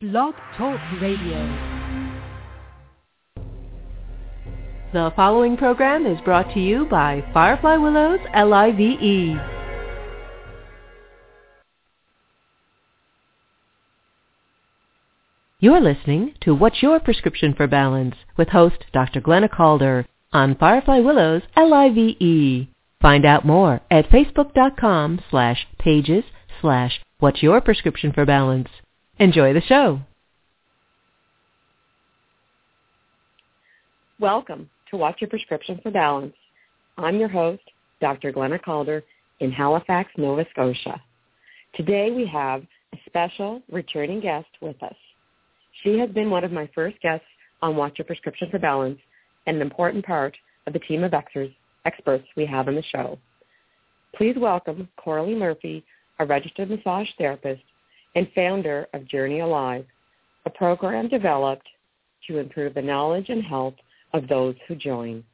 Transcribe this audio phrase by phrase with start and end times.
[0.00, 1.40] Blog Talk Radio.
[4.92, 9.40] The following program is brought to you by Firefly Willows LIVE.
[15.58, 19.20] You're listening to What's Your Prescription for Balance with host Dr.
[19.20, 22.68] Glenna Calder on Firefly Willows LIVE.
[23.02, 26.22] Find out more at facebook.com slash pages
[26.60, 28.68] slash What's Your Prescription for Balance.
[29.20, 30.00] Enjoy the show.
[34.20, 36.36] Welcome to What's Your Prescription for Balance.
[36.96, 37.62] I'm your host,
[38.00, 38.30] Dr.
[38.30, 39.02] Glenna Calder
[39.40, 41.02] in Halifax, Nova Scotia.
[41.74, 42.62] Today we have
[42.94, 44.94] a special returning guest with us.
[45.82, 47.26] She has been one of my first guests
[47.60, 49.00] on What's Your Prescription for Balance
[49.48, 50.36] and an important part
[50.68, 53.18] of the team of experts we have on the show.
[54.14, 55.84] Please welcome Coralie Murphy,
[56.20, 57.62] a registered massage therapist
[58.14, 59.84] and founder of Journey Alive,
[60.46, 61.66] a program developed
[62.26, 63.74] to improve the knowledge and health
[64.12, 65.24] of those who join.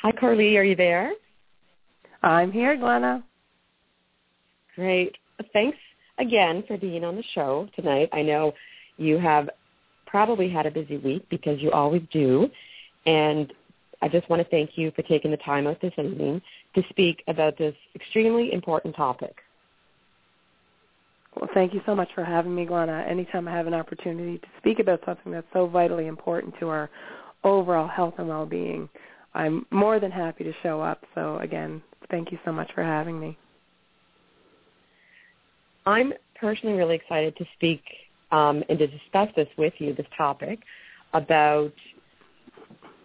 [0.00, 0.56] Hi, Coralie.
[0.56, 1.12] Are you there?
[2.22, 3.24] I'm here, Glenna.
[4.74, 5.16] Great.
[5.52, 5.76] Thanks
[6.18, 8.08] again for being on the show tonight.
[8.12, 8.54] I know
[8.96, 9.50] you have
[10.06, 12.48] probably had a busy week because you always do.
[13.06, 13.52] And
[14.00, 16.40] I just want to thank you for taking the time out this evening
[16.74, 19.36] to speak about this extremely important topic.
[21.34, 23.04] Well, thank you so much for having me, Glenna.
[23.08, 26.90] Anytime I have an opportunity to speak about something that's so vitally important to our
[27.44, 28.88] overall health and well-being,
[29.34, 31.04] I'm more than happy to show up.
[31.14, 33.38] So again, thank you so much for having me.
[35.86, 37.82] I'm personally really excited to speak
[38.30, 40.60] um, and to discuss this with you, this topic,
[41.12, 41.72] about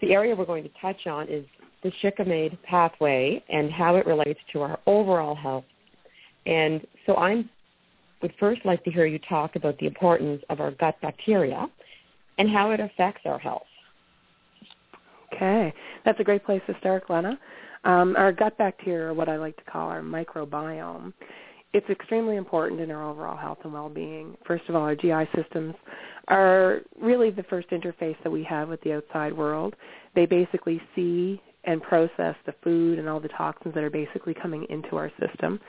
[0.02, 1.45] the area we're going to touch on is
[1.83, 5.66] the shikimate pathway and how it relates to our overall health.
[6.45, 7.44] And so I
[8.22, 11.67] would first like to hear you talk about the importance of our gut bacteria
[12.38, 13.63] and how it affects our health.
[15.34, 15.73] Okay,
[16.06, 17.38] that's a great place to start, Glenna.
[17.84, 21.12] Um, our gut bacteria, or what I like to call our microbiome,
[21.73, 24.38] it's extremely important in our overall health and well-being.
[24.45, 25.73] First of all, our GI systems
[26.28, 29.75] are really the first interface that we have with the outside world.
[30.16, 34.66] They basically see and process the food and all the toxins that are basically coming
[34.69, 35.59] into our system.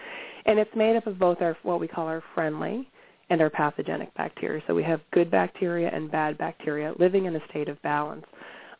[0.47, 2.89] And it's made up of both our what we call our friendly
[3.31, 4.63] and our pathogenic bacteria.
[4.67, 8.27] So we have good bacteria and bad bacteria living in a state of balance.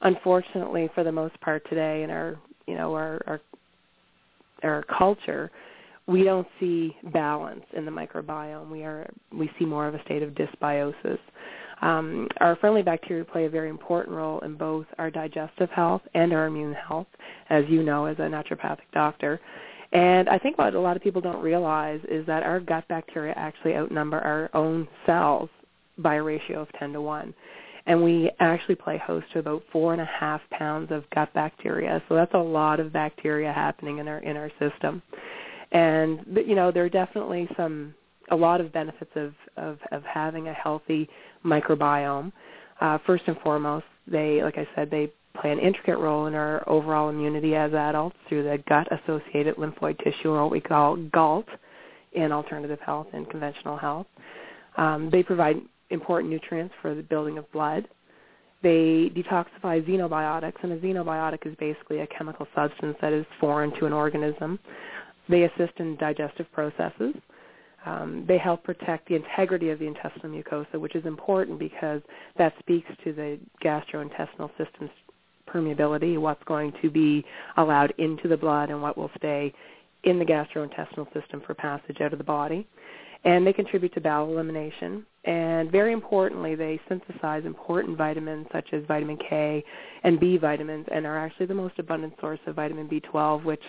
[0.03, 2.37] Unfortunately, for the most part today in our
[2.67, 3.41] you know our our,
[4.63, 5.51] our culture,
[6.07, 8.71] we don't see balance in the microbiome.
[8.71, 11.19] We are we see more of a state of dysbiosis.
[11.83, 16.33] Um, our friendly bacteria play a very important role in both our digestive health and
[16.33, 17.09] our immune health,
[17.51, 19.41] as you know as a naturopathic doctor.
[19.93, 23.33] And I think what a lot of people don't realize is that our gut bacteria
[23.37, 25.49] actually outnumber our own cells
[25.99, 27.35] by a ratio of 10 to 1.
[27.87, 32.03] And we actually play host to about four and a half pounds of gut bacteria.
[32.09, 35.03] So that's a lot of bacteria happening in our in our system
[35.75, 37.95] and you know there are definitely some
[38.31, 41.09] a lot of benefits of of, of having a healthy
[41.45, 42.33] microbiome.
[42.81, 46.67] Uh, first and foremost, they like I said they play an intricate role in our
[46.69, 51.47] overall immunity as adults through the gut-associated lymphoid tissue, or what we call GALT,
[52.13, 54.07] in alternative health and conventional health.
[54.77, 55.57] Um, they provide
[55.91, 57.89] important nutrients for the building of blood.
[58.63, 63.87] They detoxify xenobiotics, and a xenobiotic is basically a chemical substance that is foreign to
[63.87, 64.59] an organism.
[65.29, 67.15] They assist in digestive processes.
[67.87, 72.01] Um, they help protect the integrity of the intestinal mucosa, which is important because
[72.39, 74.91] that speaks to the gastrointestinal system's
[75.49, 77.25] permeability, what's going to be
[77.59, 79.53] allowed into the blood and what will stay
[80.05, 82.67] in the gastrointestinal system for passage out of the body.
[83.25, 85.07] And they contribute to bowel elimination.
[85.25, 89.65] And very importantly, they synthesize important vitamins such as vitamin K
[90.03, 93.63] and B vitamins and are actually the most abundant source of vitamin B12, which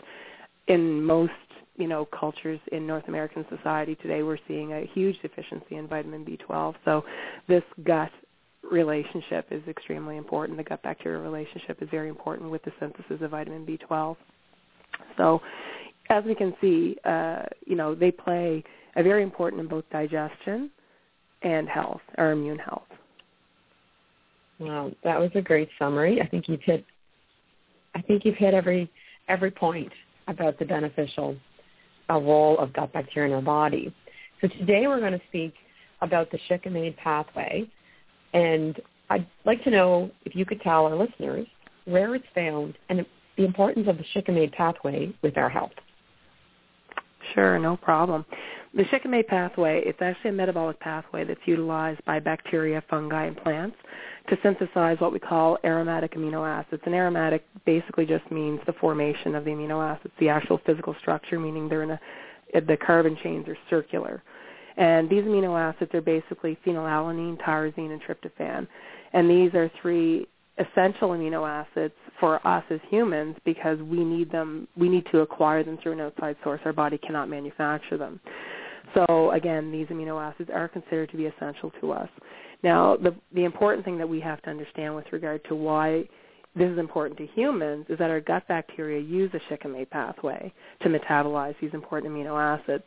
[0.67, 1.31] in most
[1.77, 6.25] you know cultures in North American society today, we're seeing a huge deficiency in vitamin
[6.25, 6.75] B12.
[6.85, 7.03] So
[7.47, 8.11] this gut
[8.69, 10.57] relationship is extremely important.
[10.57, 14.15] The gut bacteria relationship is very important with the synthesis of vitamin B12.
[15.17, 15.41] So
[16.09, 18.63] as we can see, uh, you know, they play
[18.95, 20.69] a very important in both digestion
[21.41, 22.87] and health, our immune health.
[24.59, 26.21] Wow, that was a great summary.
[26.21, 26.85] I think you've hit
[27.93, 28.89] I think you've hit every
[29.27, 29.91] every point
[30.27, 31.35] about the beneficial
[32.09, 33.93] uh, role of gut bacteria in our body.
[34.41, 35.53] So today we're going to speak
[36.01, 37.69] about the shikimate pathway,
[38.33, 38.79] and
[39.09, 41.47] I'd like to know if you could tell our listeners
[41.85, 43.05] where it's found and
[43.37, 45.71] the importance of the shikimate pathway with our health.
[47.33, 48.25] Sure, no problem.
[48.75, 53.77] The shikimate pathway, it's actually a metabolic pathway that's utilized by bacteria, fungi, and plants
[54.27, 56.81] to synthesize what we call aromatic amino acids.
[56.85, 61.39] And aromatic basically just means the formation of the amino acids, the actual physical structure,
[61.39, 61.99] meaning they're in a,
[62.53, 64.23] the carbon chains are circular.
[64.77, 68.67] And these amino acids are basically phenylalanine, tyrosine, and tryptophan.
[69.13, 74.67] And these are three essential amino acids for us as humans because we need them
[74.77, 78.21] we need to acquire them through an outside source our body cannot manufacture them
[78.93, 82.07] so again these amino acids are considered to be essential to us
[82.65, 86.03] now the the important thing that we have to understand with regard to why
[86.55, 90.89] this is important to humans is that our gut bacteria use the shikimate pathway to
[90.89, 92.83] metabolize these important amino acids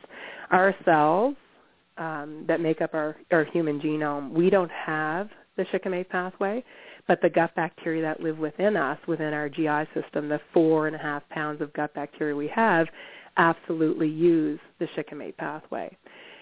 [0.51, 1.35] our cells
[1.97, 6.63] um, that make up our, our human genome we don't have the shikimate pathway
[7.09, 10.95] but the gut bacteria that live within us, within our GI system, the four and
[10.95, 12.85] a half pounds of gut bacteria we have,
[13.37, 15.89] absolutely use the shikimate pathway.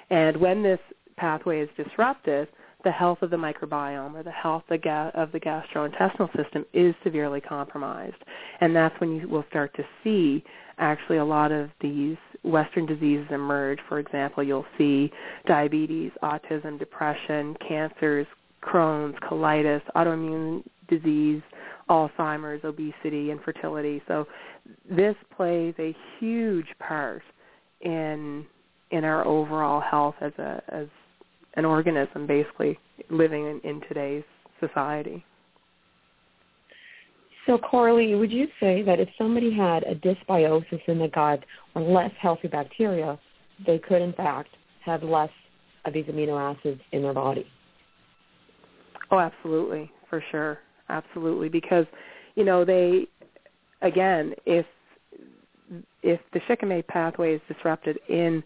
[0.10, 0.80] And when this
[1.16, 2.50] pathway is disrupted,
[2.88, 8.16] the health of the microbiome or the health of the gastrointestinal system is severely compromised.
[8.62, 10.42] And that's when you will start to see
[10.78, 13.80] actually a lot of these Western diseases emerge.
[13.90, 15.12] For example, you'll see
[15.48, 18.26] diabetes, autism, depression, cancers,
[18.64, 21.42] Crohn's, colitis, autoimmune disease,
[21.90, 24.02] Alzheimer's, obesity, infertility.
[24.08, 24.30] So
[24.90, 27.24] this plays a huge part
[27.82, 28.46] in
[28.92, 30.88] in our overall health as a as
[31.58, 34.24] an organism basically living in, in today's
[34.62, 35.26] society.
[37.46, 41.44] So Coralie, would you say that if somebody had a dysbiosis in the gut
[41.76, 43.20] or less healthy bacteria,
[43.66, 44.50] they could in fact
[44.86, 45.30] have less
[45.86, 47.48] of these amino acids in their body?
[49.12, 51.48] Oh, absolutely, for sure, absolutely.
[51.48, 51.86] Because,
[52.36, 53.08] you know, they,
[53.82, 54.66] again, if
[56.02, 58.42] if the shikimate pathway is disrupted in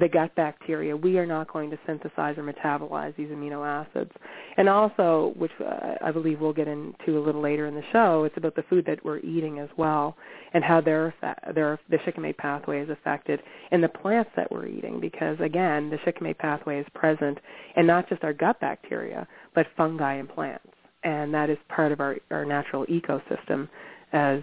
[0.00, 4.10] the gut bacteria, we are not going to synthesize or metabolize these amino acids.
[4.56, 8.24] And also, which uh, I believe we'll get into a little later in the show,
[8.24, 10.16] it's about the food that we're eating as well
[10.52, 11.14] and how their,
[11.54, 13.40] their, the shikimate pathway is affected
[13.72, 17.38] in the plants that we're eating because, again, the shikimate pathway is present
[17.76, 20.66] in not just our gut bacteria, but fungi and plants.
[21.04, 23.68] And that is part of our, our natural ecosystem
[24.12, 24.40] as,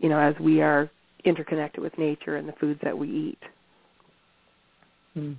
[0.00, 0.90] you know, as we are
[1.24, 3.42] interconnected with nature and the foods that we eat.
[5.16, 5.32] Hmm.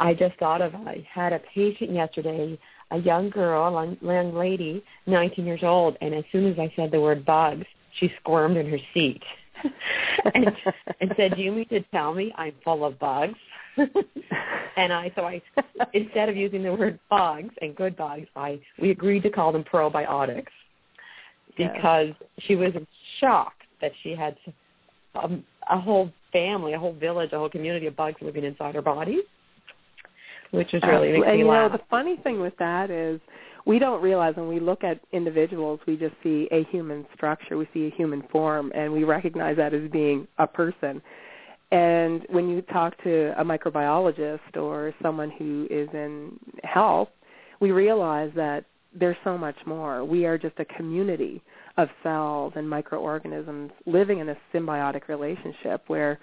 [0.00, 2.58] I just thought of I had a patient yesterday,
[2.90, 6.90] a young girl, a young lady, 19 years old, and as soon as I said
[6.90, 7.64] the word bugs,
[8.00, 9.22] she squirmed in her seat
[10.34, 10.50] and,
[11.00, 13.38] and said, "Do you mean to tell me I'm full of bugs?"
[13.76, 15.40] and I so I
[15.92, 19.62] instead of using the word bugs and good bugs, I we agreed to call them
[19.62, 20.46] probiotics
[21.56, 22.30] because yes.
[22.40, 22.72] she was
[23.20, 24.36] shocked that she had
[25.14, 28.82] um, a whole family, a whole village, a whole community of bugs living inside our
[28.82, 29.22] bodies,
[30.50, 31.70] which is really makes and me you laugh.
[31.70, 33.20] know the funny thing with that is
[33.66, 37.68] we don't realize when we look at individuals, we just see a human structure, we
[37.72, 41.00] see a human form, and we recognize that as being a person.
[41.70, 47.08] And when you talk to a microbiologist or someone who is in health,
[47.60, 48.64] we realize that
[48.94, 50.04] there's so much more.
[50.04, 51.42] We are just a community
[51.76, 56.18] of cells and microorganisms living in a symbiotic relationship where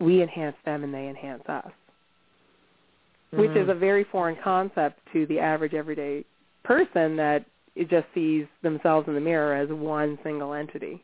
[0.00, 1.66] we enhance them and they enhance us.
[1.66, 3.40] Mm-hmm.
[3.40, 3.70] Which is mm-hmm.
[3.70, 6.24] a very foreign concept to the average everyday
[6.62, 7.44] person that
[7.76, 11.02] it just sees themselves in the mirror as one single entity.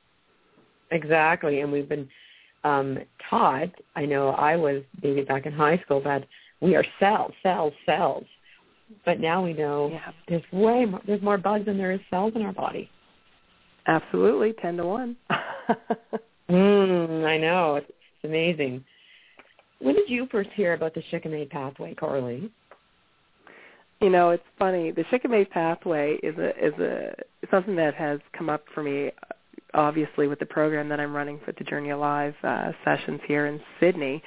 [0.90, 2.08] exactly, and we've been
[2.64, 3.70] um, taught.
[3.96, 6.24] I know I was maybe back in high school that
[6.60, 8.24] we are cells, cells, cells.
[9.04, 10.12] But now we know yeah.
[10.28, 12.90] there's way more, there's more bugs than there is cells in our body.
[13.86, 15.16] Absolutely, ten to one.
[16.50, 18.84] mm, I know it's, it's amazing.
[19.80, 22.50] When did you first hear about the shikimate pathway, Coralie?
[24.00, 24.90] You know, it's funny.
[24.90, 27.14] The shikimate pathway is a is a
[27.50, 29.10] something that has come up for me,
[29.74, 33.60] obviously, with the program that I'm running for the Journey Alive uh, sessions here in
[33.80, 34.22] Sydney.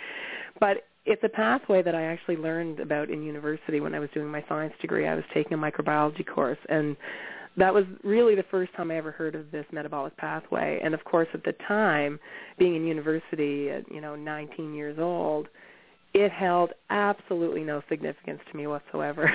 [0.60, 4.28] But it's a pathway that I actually learned about in university when I was doing
[4.28, 5.08] my science degree.
[5.08, 6.96] I was taking a microbiology course, and
[7.58, 10.80] that was really the first time I ever heard of this metabolic pathway.
[10.84, 12.20] And of course, at the time,
[12.58, 15.48] being in university at you know 19 years old,
[16.14, 19.32] it held absolutely no significance to me whatsoever.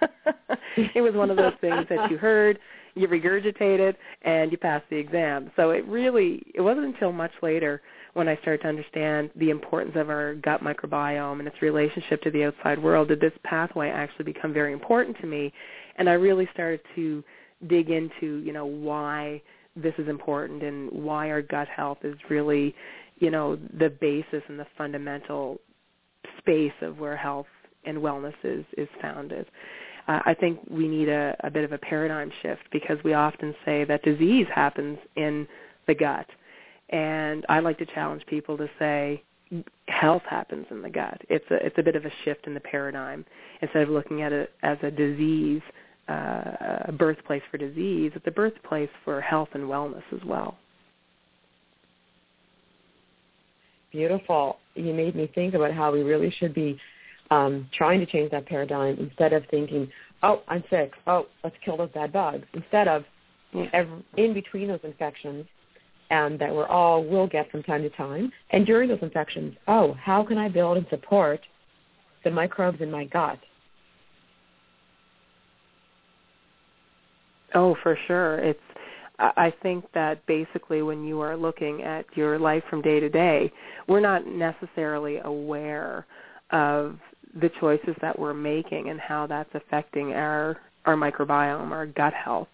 [0.76, 2.58] it was one of those things that you heard,
[2.94, 5.50] you regurgitated, and you passed the exam.
[5.56, 7.82] So it really it wasn't until much later
[8.14, 12.30] when I started to understand the importance of our gut microbiome and its relationship to
[12.30, 15.52] the outside world did this pathway actually become very important to me
[15.96, 17.22] and I really started to
[17.66, 19.42] dig into, you know, why
[19.74, 22.74] this is important and why our gut health is really,
[23.18, 25.58] you know, the basis and the fundamental
[26.38, 27.46] space of where health
[27.84, 29.46] and wellness is is founded.
[30.08, 33.54] Uh, I think we need a, a bit of a paradigm shift because we often
[33.64, 35.48] say that disease happens in
[35.86, 36.26] the gut,
[36.90, 39.22] and I like to challenge people to say
[39.88, 41.20] health happens in the gut.
[41.28, 43.24] It's a it's a bit of a shift in the paradigm.
[43.62, 45.62] Instead of looking at it as a disease,
[46.08, 50.56] a birthplace for disease, it's a birthplace for health and wellness as well.
[53.90, 54.58] Beautiful.
[54.74, 56.78] You made me think about how we really should be
[57.30, 59.88] um, trying to change that paradigm instead of thinking,
[60.22, 60.92] oh, I'm sick.
[61.06, 62.46] Oh, let's kill those bad bugs.
[62.54, 63.04] Instead of
[63.72, 65.46] every, in between those infections,
[66.10, 68.30] and that we're all will get from time to time.
[68.50, 71.40] And during those infections, oh, how can I build and support
[72.22, 73.38] the microbes in my gut?
[77.54, 78.38] Oh, for sure.
[78.38, 78.60] It's
[79.18, 83.50] I think that basically when you are looking at your life from day to day,
[83.88, 86.04] we're not necessarily aware
[86.50, 86.98] of
[87.40, 92.48] the choices that we're making and how that's affecting our our microbiome, our gut health.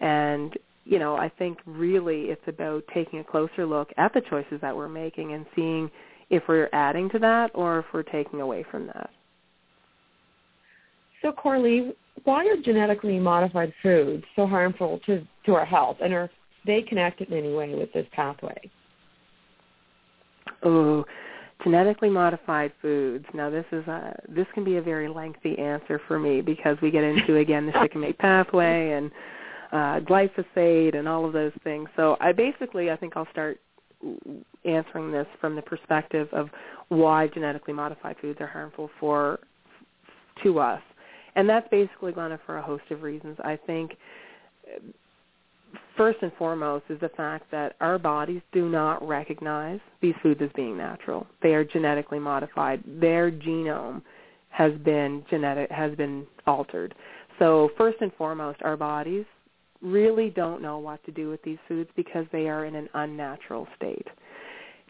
[0.00, 0.52] And
[0.84, 4.74] you know, I think really it's about taking a closer look at the choices that
[4.74, 5.90] we're making and seeing
[6.30, 9.10] if we're adding to that or if we're taking away from that.
[11.22, 11.92] So, Coralie,
[12.24, 16.30] why are genetically modified foods so harmful to, to our health, and are
[16.66, 18.70] they connected in any way with this pathway?
[20.62, 21.04] Oh,
[21.62, 23.24] genetically modified foods.
[23.34, 26.90] Now, this is a this can be a very lengthy answer for me because we
[26.90, 29.10] get into again the shikimate pathway and
[29.72, 31.88] uh, glyphosate and all of those things.
[31.96, 33.60] So I basically, I think I'll start
[34.64, 36.48] answering this from the perspective of
[36.88, 39.40] why genetically modified foods are harmful for
[40.42, 40.80] to us,
[41.36, 43.36] and that's basically going for a host of reasons.
[43.42, 43.92] I think
[45.96, 50.50] first and foremost is the fact that our bodies do not recognize these foods as
[50.54, 51.26] being natural.
[51.42, 52.82] They are genetically modified.
[52.86, 54.02] Their genome
[54.50, 56.94] has been genetic has been altered.
[57.38, 59.24] So first and foremost, our bodies
[59.80, 63.66] really don't know what to do with these foods because they are in an unnatural
[63.76, 64.06] state.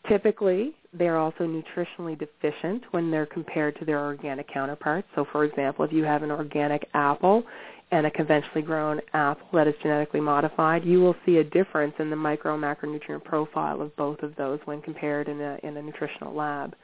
[0.08, 5.06] Typically, they're also nutritionally deficient when they're compared to their organic counterparts.
[5.14, 7.44] So, for example, if you have an organic apple
[7.92, 12.10] and a conventionally grown apple that is genetically modified, you will see a difference in
[12.10, 15.82] the micro and macronutrient profile of both of those when compared in a, in a
[15.82, 16.74] nutritional lab.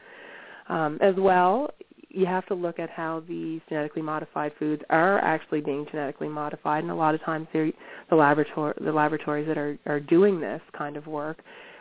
[0.68, 1.70] Um, as well,
[2.08, 6.82] you have to look at how these genetically modified foods are actually being genetically modified,
[6.82, 7.72] and a lot of times the
[8.10, 11.38] the laboratories that are are doing this kind of work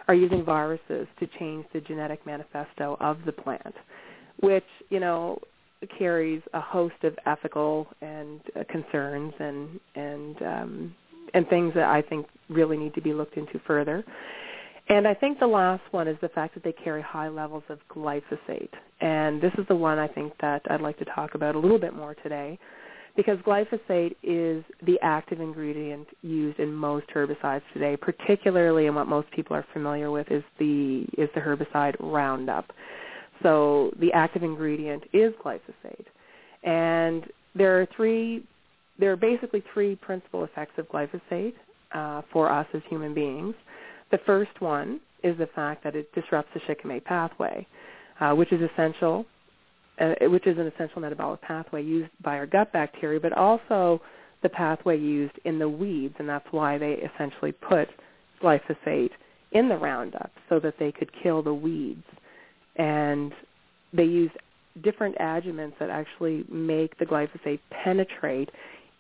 [0.08, 3.74] are using viruses to change the genetic manifesto of the plant,
[4.42, 5.40] which you know
[5.98, 10.96] carries a host of ethical and uh, concerns and and um,
[11.34, 14.04] and things that I think really need to be looked into further.
[14.88, 17.80] And I think the last one is the fact that they carry high levels of
[17.90, 18.70] glyphosate.
[19.02, 21.80] And this is the one I think that I'd like to talk about a little
[21.80, 22.60] bit more today
[23.16, 29.32] because glyphosate is the active ingredient used in most herbicides today, particularly in what most
[29.32, 32.72] people are familiar with is the is the herbicide Roundup.
[33.42, 36.06] So the active ingredient is glyphosate.
[36.64, 38.44] And there are three
[39.00, 41.54] there are basically three principal effects of glyphosate
[41.94, 43.56] uh, for us as human beings.
[44.12, 47.66] The first one is the fact that it disrupts the shikimate pathway,
[48.20, 49.26] uh, which is essential,
[50.00, 54.02] uh, which is an essential metabolic pathway used by our gut bacteria, but also
[54.44, 57.88] the pathway used in the weeds, and that's why they essentially put
[58.42, 59.12] glyphosate
[59.52, 62.04] in the Roundup so that they could kill the weeds.
[62.76, 63.32] And
[63.94, 64.34] they used
[64.84, 68.50] different adjuvants that actually make the glyphosate penetrate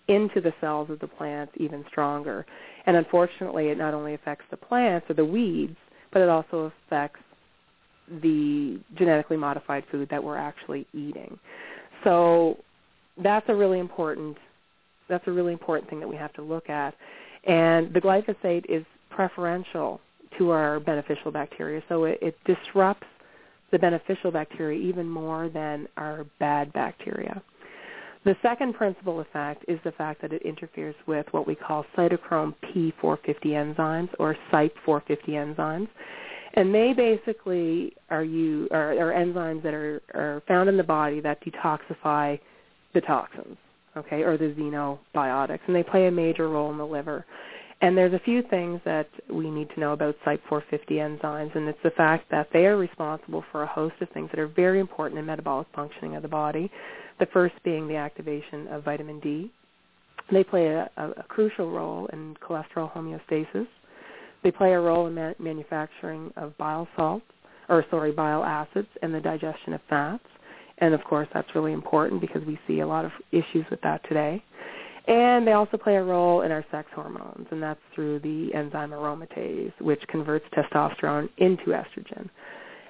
[0.07, 2.45] into the cells of the plants even stronger.
[2.85, 5.75] And unfortunately, it not only affects the plants or the weeds,
[6.13, 7.19] but it also affects
[8.21, 11.37] the genetically modified food that we're actually eating.
[12.03, 12.57] So
[13.21, 14.37] that's a really important
[15.07, 16.95] that's a really important thing that we have to look at.
[17.45, 20.01] And the glyphosate is preferential
[20.39, 23.05] to our beneficial bacteria, so it, it disrupts
[23.71, 27.41] the beneficial bacteria even more than our bad bacteria.
[28.25, 32.55] The second principal effect is the fact that it interferes with what we call cytochrome
[32.63, 35.87] P450 enzymes or CYP450 enzymes.
[36.55, 41.19] And they basically are, you, are, are enzymes that are, are found in the body
[41.19, 42.39] that detoxify
[42.93, 43.57] the toxins,
[43.97, 47.25] okay, or the xenobiotics, and they play a major role in the liver.
[47.81, 51.77] And there's a few things that we need to know about CYP450 enzymes, and it's
[51.83, 55.19] the fact that they are responsible for a host of things that are very important
[55.19, 56.71] in metabolic functioning of the body.
[57.19, 59.51] The first being the activation of vitamin D.
[60.31, 63.67] They play a, a, a crucial role in cholesterol homeostasis.
[64.45, 67.25] They play a role in ma- manufacturing of bile salts,
[67.67, 70.23] or sorry, bile acids, and the digestion of fats.
[70.77, 74.07] And of course, that's really important because we see a lot of issues with that
[74.07, 74.43] today.
[75.07, 78.91] And they also play a role in our sex hormones, and that's through the enzyme
[78.91, 82.29] aromatase, which converts testosterone into estrogen.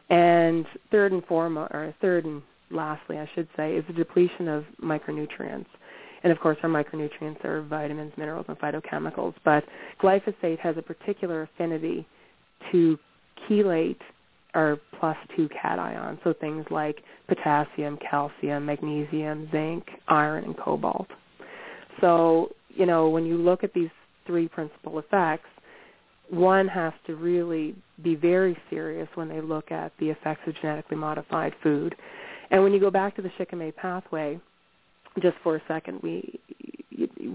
[0.10, 4.66] And third and foremost, or third and lastly, I should say, is the depletion of
[4.84, 5.68] micronutrients.
[6.26, 9.36] And of course, our micronutrients are vitamins, minerals, and phytochemicals.
[9.46, 9.64] But
[10.02, 12.08] glyphosate has a particular affinity
[12.72, 12.98] to
[13.48, 14.00] chelate
[14.56, 21.08] our plus two cations, so things like potassium, calcium, magnesium, zinc, iron, and cobalt.
[22.02, 23.92] So, you know, when you look at these
[24.26, 25.48] three principal effects,
[26.32, 30.98] one has to really be very serious when they look at the effects of genetically
[30.98, 31.94] modified food.
[32.50, 34.40] And when you go back to the shikimate pathway,
[35.22, 36.40] just for a second, we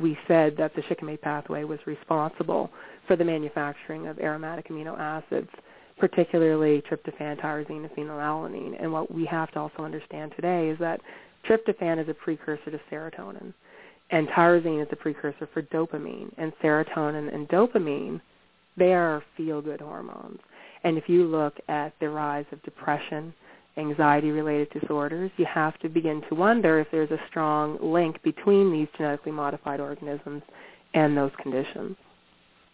[0.01, 2.71] we said that the shikimate pathway was responsible
[3.07, 5.51] for the manufacturing of aromatic amino acids,
[5.99, 8.81] particularly tryptophan, tyrosine, and phenylalanine.
[8.81, 11.01] And what we have to also understand today is that
[11.49, 13.53] tryptophan is a precursor to serotonin,
[14.11, 16.33] and tyrosine is a precursor for dopamine.
[16.39, 18.21] And serotonin and dopamine,
[18.77, 20.41] they are feel-good hormones.
[20.85, 23.35] And if you look at the rise of depression,
[23.81, 28.89] anxiety-related disorders, you have to begin to wonder if there's a strong link between these
[28.97, 30.43] genetically modified organisms
[30.95, 31.97] and those conditions.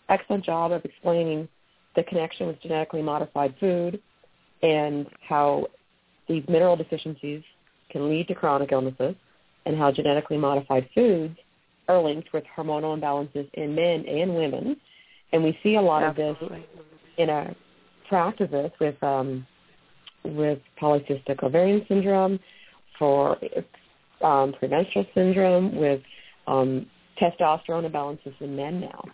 [0.08, 1.48] Excellent job of explaining
[1.94, 4.00] the connection with genetically modified food
[4.62, 5.66] and how
[6.28, 7.42] these mineral deficiencies
[7.90, 9.14] can lead to chronic illnesses
[9.64, 11.36] and how genetically modified foods
[11.88, 14.76] are linked with hormonal imbalances in men and women.
[15.32, 16.44] And we see a lot Absolutely.
[16.44, 16.68] of this
[17.18, 17.54] in our
[18.08, 19.46] practices with um,
[20.34, 22.38] with polycystic ovarian syndrome,
[22.98, 23.36] for
[24.22, 26.00] um, premenstrual syndrome, with
[26.46, 26.86] um,
[27.20, 29.04] testosterone imbalances in men now.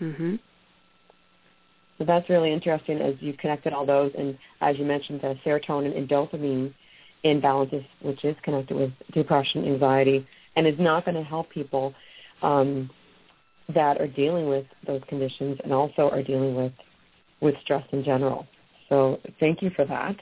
[0.00, 0.36] Mm-hmm.
[1.98, 5.96] So that's really interesting as you've connected all those, and as you mentioned, the serotonin
[5.96, 6.72] and dopamine
[7.24, 11.92] imbalances, which is connected with depression, anxiety, and is not going to help people
[12.42, 12.90] um,
[13.74, 16.72] that are dealing with those conditions and also are dealing with
[17.40, 18.46] with stress in general.
[18.90, 20.16] So thank you for that.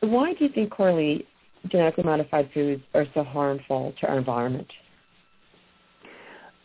[0.00, 1.26] Why do you think, Coralie,
[1.66, 4.68] genetically modified foods are so harmful to our environment?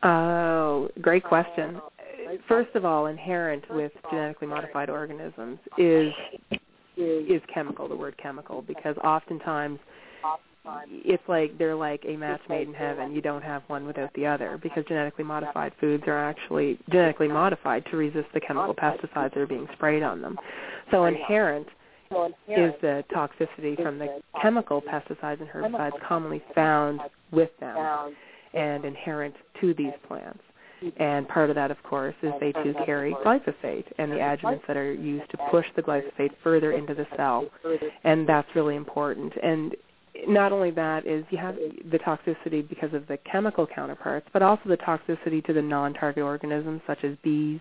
[0.03, 1.81] Oh, great question.
[2.47, 6.13] First of all, inherent with genetically modified organisms is
[6.95, 9.79] is chemical, the word chemical, because oftentimes
[10.89, 13.13] it's like they're like a match made in heaven.
[13.13, 17.85] You don't have one without the other because genetically modified foods are actually genetically modified
[17.91, 20.37] to resist the chemical pesticides that are being sprayed on them.
[20.91, 21.67] So inherent
[22.47, 28.15] is the toxicity from the chemical pesticides and herbicides commonly found with them
[28.53, 30.39] and inherent to these plants.
[30.97, 34.75] And part of that, of course, is they too carry glyphosate and the adjuvants that
[34.75, 37.45] are used to push the glyphosate further into the cell.
[38.03, 39.33] And that's really important.
[39.41, 39.75] And
[40.27, 41.55] not only that is you have
[41.91, 46.81] the toxicity because of the chemical counterparts, but also the toxicity to the non-target organisms
[46.87, 47.59] such as bees,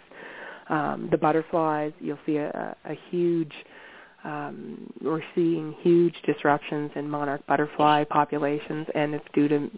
[0.69, 1.93] um, the butterflies.
[2.01, 3.53] You'll see a, a huge
[4.25, 9.71] um, we're seeing huge disruptions in monarch butterfly populations, and it's due to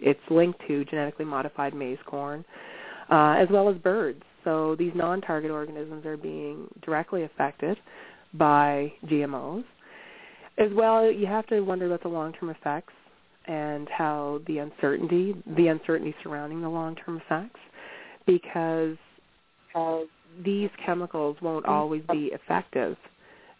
[0.00, 2.44] it's linked to genetically modified maize corn,
[3.10, 4.22] uh, as well as birds.
[4.44, 7.78] So these non-target organisms are being directly affected
[8.34, 9.64] by GMOs.
[10.58, 12.92] As well, you have to wonder about the long-term effects
[13.46, 17.60] and how the uncertainty, the uncertainty surrounding the long-term effects,
[18.26, 18.96] because
[19.74, 20.00] uh,
[20.44, 22.96] these chemicals won't always be effective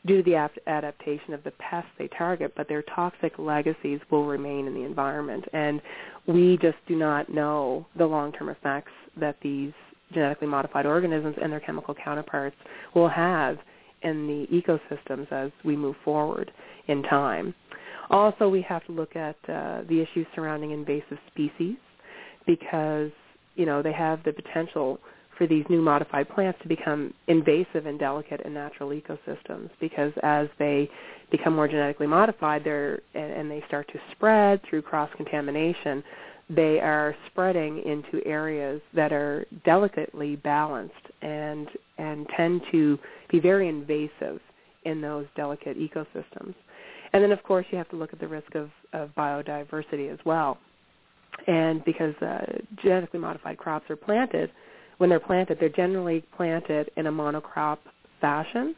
[0.07, 4.67] due to the adaptation of the pests they target, but their toxic legacies will remain
[4.67, 5.45] in the environment.
[5.53, 5.81] And
[6.27, 9.73] we just do not know the long-term effects that these
[10.13, 12.57] genetically modified organisms and their chemical counterparts
[12.95, 13.59] will have
[14.03, 16.51] in the ecosystems as we move forward
[16.87, 17.55] in time.
[18.11, 21.77] Also, we have to look at uh, the issues surrounding invasive species
[22.47, 23.11] because,
[23.55, 24.99] you know, they have the potential
[25.37, 30.49] for these new modified plants to become invasive and delicate in natural ecosystems because as
[30.59, 30.91] they
[31.31, 36.03] become more genetically modified they're, and, and they start to spread through cross-contamination,
[36.51, 42.99] they are spreading into areas that are delicately balanced and, and tend to
[43.31, 44.41] be very invasive
[44.85, 46.55] in those delicate ecosystems.
[47.12, 50.19] And then, of course, you have to look at the risk of, of biodiversity as
[50.25, 50.59] well.
[51.47, 52.45] And because uh,
[52.83, 54.51] genetically modified crops are planted,
[54.99, 57.79] when they're planted, they're generally planted in a monocrop
[58.21, 58.75] fashion.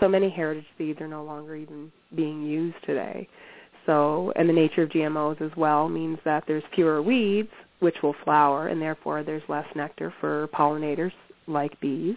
[0.00, 3.28] So many heritage seeds are no longer even being used today.
[3.86, 8.14] So, and the nature of GMOs as well means that there's fewer weeds, which will
[8.24, 11.12] flower, and therefore there's less nectar for pollinators
[11.46, 12.16] like bees.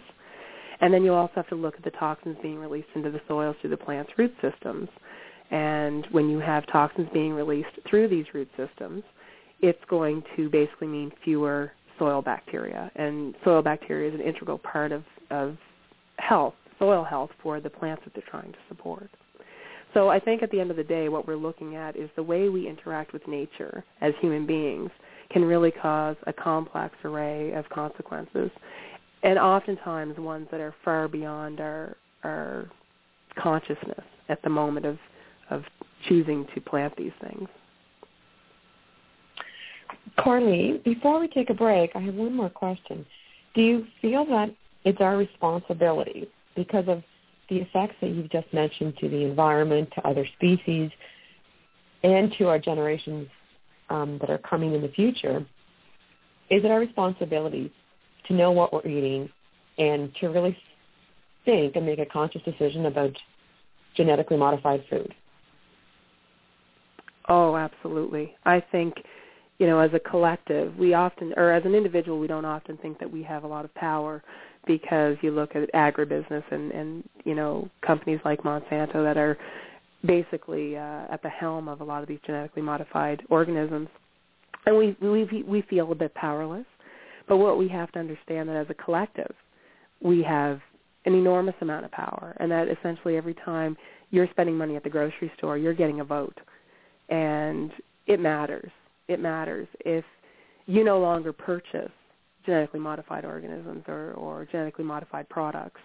[0.80, 3.56] And then you also have to look at the toxins being released into the soils
[3.60, 4.88] through the plant's root systems.
[5.50, 9.02] And when you have toxins being released through these root systems,
[9.60, 12.92] it's going to basically mean fewer soil bacteria.
[12.94, 15.56] And soil bacteria is an integral part of, of
[16.18, 19.10] health, soil health for the plants that they're trying to support.
[19.94, 22.22] So I think at the end of the day, what we're looking at is the
[22.22, 24.90] way we interact with nature as human beings
[25.30, 28.50] can really cause a complex array of consequences,
[29.22, 32.68] and oftentimes ones that are far beyond our our
[33.36, 34.98] consciousness at the moment of
[35.50, 35.62] of
[36.08, 37.48] choosing to plant these things.
[40.18, 43.06] Coralie, before we take a break, I have one more question.
[43.54, 44.50] Do you feel that
[44.84, 47.02] it's our responsibility because of
[47.48, 50.90] the effects that you've just mentioned to the environment, to other species,
[52.02, 53.28] and to our generations
[53.90, 55.46] um, that are coming in the future?
[56.50, 57.72] Is it our responsibility
[58.28, 59.28] to know what we're eating
[59.78, 60.56] and to really
[61.44, 63.16] think and make a conscious decision about
[63.96, 65.14] genetically modified food?
[67.28, 68.34] Oh, absolutely.
[68.44, 68.94] I think,
[69.58, 72.98] you know, as a collective, we often, or as an individual, we don't often think
[73.00, 74.22] that we have a lot of power
[74.66, 79.36] because you look at agribusiness and, and you know, companies like Monsanto that are
[80.04, 83.88] basically uh, at the helm of a lot of these genetically modified organisms.
[84.66, 86.66] And we, we, we feel a bit powerless.
[87.28, 89.34] But what we have to understand that as a collective,
[90.00, 90.60] we have
[91.04, 93.76] an enormous amount of power, and that essentially every time
[94.10, 96.38] you're spending money at the grocery store, you're getting a vote
[97.08, 97.70] and
[98.06, 98.70] it matters.
[99.08, 100.04] It matters if
[100.66, 101.90] you no longer purchase
[102.44, 105.80] genetically modified organisms or, or genetically modified products,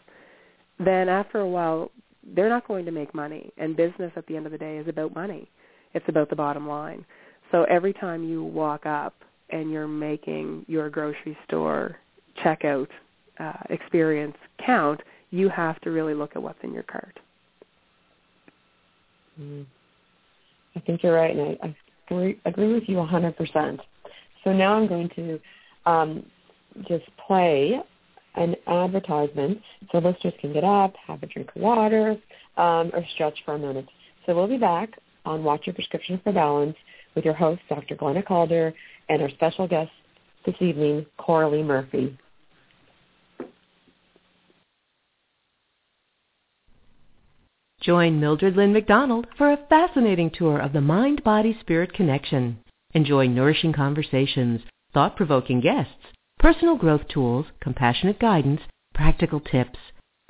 [0.79, 1.91] then after a while
[2.36, 3.51] they're not going to make money.
[3.58, 5.49] And business at the end of the day is about money.
[5.93, 7.06] It's about the bottom line.
[7.51, 9.13] So every time you walk up
[9.49, 11.97] and you're making your grocery store
[12.43, 12.88] checkout
[13.39, 15.01] uh, experience count,
[15.32, 17.19] you have to really look at what's in your cart.
[19.39, 19.65] Mm.
[20.75, 21.75] I think you're right, and I, I
[22.45, 23.79] agree, with you 100%.
[24.43, 25.39] So now I'm going to
[25.86, 26.25] um,
[26.88, 27.79] just play
[28.36, 29.60] an advertisement
[29.91, 32.12] so listeners can get up, have a drink of water,
[32.58, 33.88] um, or stretch for a minute.
[34.25, 34.89] So we'll be back
[35.25, 36.75] on What's Your Prescription for Balance
[37.15, 37.95] with your host, Dr.
[37.95, 38.73] Glenna Calder,
[39.09, 39.91] and our special guest
[40.45, 42.17] this evening, Coralie Murphy.
[47.81, 52.59] Join Mildred Lynn McDonald for a fascinating tour of the mind-body-spirit connection.
[52.93, 54.61] Enjoy nourishing conversations,
[54.93, 55.91] thought-provoking guests,
[56.39, 58.61] personal growth tools, compassionate guidance,
[58.93, 59.79] practical tips,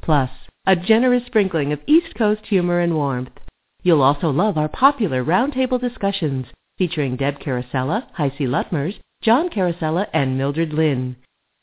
[0.02, 0.32] plus
[0.66, 3.38] a generous sprinkling of East Coast humor and warmth.
[3.84, 10.38] You'll also love our popular roundtable discussions featuring Deb Carosella, Heisey Lutmers, John Carosella, and
[10.38, 11.16] Mildred Lynn.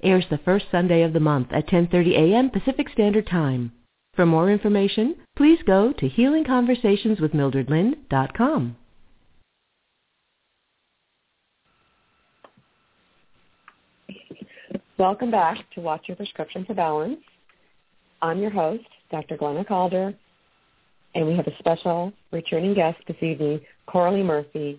[0.03, 2.49] Airs the first Sunday of the month at 10:30 a.m.
[2.51, 3.73] Pacific Standard Time.
[4.15, 8.77] For more information, please go to healingconversationswithmildredlynn.com.
[14.99, 17.21] Welcome back to What's Your Prescription for Balance.
[18.21, 19.39] I'm your host, Dr.
[19.39, 20.13] Glenna Calder,
[21.15, 24.79] and we have a special returning guest this evening, Coralie Murphy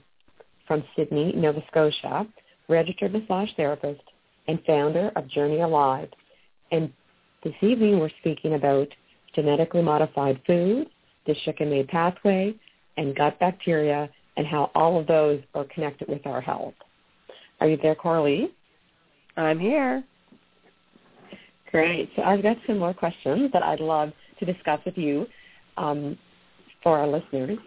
[0.67, 2.27] from Sydney, Nova Scotia,
[2.69, 4.01] registered massage therapist
[4.47, 6.09] and founder of Journey Alive.
[6.71, 6.91] And
[7.43, 8.87] this evening we're speaking about
[9.35, 10.87] genetically modified food,
[11.25, 12.53] the shikimate pathway,
[12.97, 16.73] and gut bacteria, and how all of those are connected with our health.
[17.59, 18.51] Are you there, Coralie?
[19.37, 20.03] I'm here.
[21.71, 22.09] Great.
[22.15, 25.25] So I've got some more questions that I'd love to discuss with you
[25.77, 26.17] um,
[26.83, 27.57] for our listeners.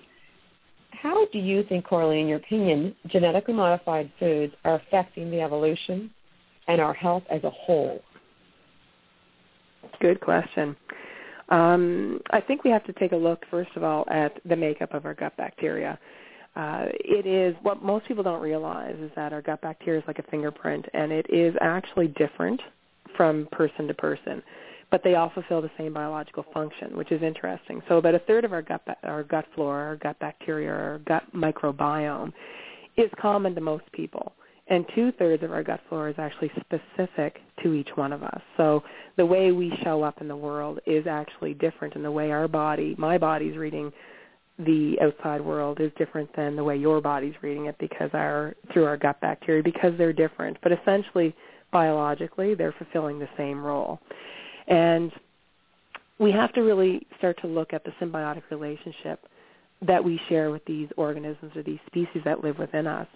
[1.01, 6.11] How do you think, Coralie, in your opinion, genetically modified foods are affecting the evolution
[6.69, 8.01] and our health as a whole?
[10.01, 10.77] Good question.
[11.51, 14.95] Um, I think we have to take a look, first of all, at the makeup
[14.95, 15.99] of our gut bacteria.
[16.57, 20.19] Uh, it is what most people don't realize is that our gut bacteria is like
[20.19, 22.61] a fingerprint, and it is actually different
[23.17, 24.43] from person to person,
[24.91, 27.83] but they all fulfill the same biological function, which is interesting.
[27.89, 31.25] So about a third of our gut, our gut flora, our gut bacteria, our gut
[31.35, 32.33] microbiome
[32.97, 34.33] is common to most people
[34.69, 38.41] and two-thirds of our gut flora is actually specific to each one of us.
[38.57, 38.83] So
[39.17, 42.49] the way we show up in the world is actually different, and the way our
[42.49, 43.93] body, my body's reading
[44.59, 48.85] the outside world is different than the way your body's reading it because our through
[48.85, 50.57] our gut bacteria because they're different.
[50.63, 51.35] But essentially,
[51.73, 53.99] biologically, they're fulfilling the same role,
[54.69, 55.13] and
[56.19, 59.21] we have to really start to look at the symbiotic relationship
[59.87, 63.09] that we share with these organisms or these species that live within us.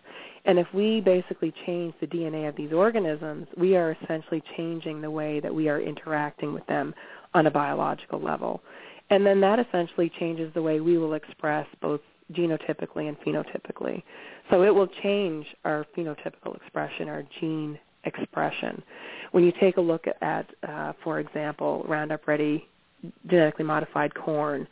[0.45, 5.11] And if we basically change the DNA of these organisms, we are essentially changing the
[5.11, 6.95] way that we are interacting with them
[7.35, 8.61] on a biological level.
[9.11, 12.01] And then that essentially changes the way we will express both
[12.33, 14.03] genotypically and phenotypically.
[14.51, 17.79] So it will change our phenotypical expression, our gene
[18.17, 18.83] expression.
[19.33, 22.67] When you take a look at, uh, for example, Roundup Ready
[23.29, 24.67] genetically modified corn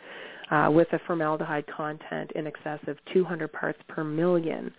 [0.51, 4.72] uh, with a formaldehyde content in excess of 200 parts per million,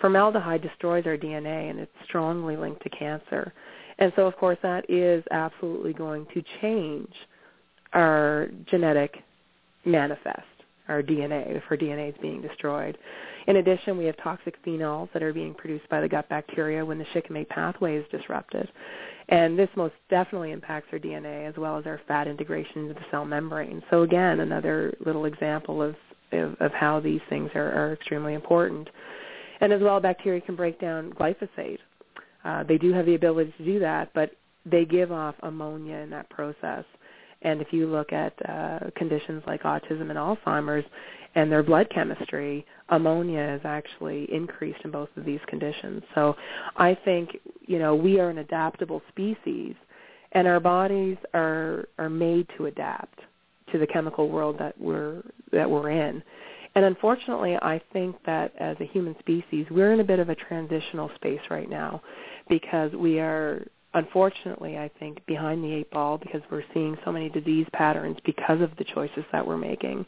[0.00, 3.52] formaldehyde destroys our DNA and it's strongly linked to cancer.
[3.98, 7.12] And so, of course, that is absolutely going to change
[7.92, 9.18] our genetic
[9.84, 10.51] manifest,
[10.92, 12.96] our DNA, if our DNA is being destroyed.
[13.46, 16.98] In addition, we have toxic phenols that are being produced by the gut bacteria when
[16.98, 18.68] the shikimate pathway is disrupted.
[19.28, 23.06] And this most definitely impacts our DNA as well as our fat integration into the
[23.10, 23.82] cell membrane.
[23.90, 25.96] So again, another little example of,
[26.32, 28.88] of, of how these things are, are extremely important.
[29.60, 31.78] And as well, bacteria can break down glyphosate.
[32.44, 34.32] Uh, they do have the ability to do that, but
[34.66, 36.84] they give off ammonia in that process.
[37.42, 40.84] And if you look at uh, conditions like autism and Alzheimer's
[41.34, 46.02] and their blood chemistry, ammonia is actually increased in both of these conditions.
[46.14, 46.36] So
[46.76, 49.74] I think, you know, we are an adaptable species
[50.32, 53.18] and our bodies are are made to adapt
[53.70, 56.22] to the chemical world that we're that we're in.
[56.74, 60.34] And unfortunately, I think that as a human species, we're in a bit of a
[60.34, 62.02] transitional space right now
[62.48, 67.28] because we are unfortunately, I think, behind the eight ball because we're seeing so many
[67.28, 70.06] disease patterns because of the choices that we're making.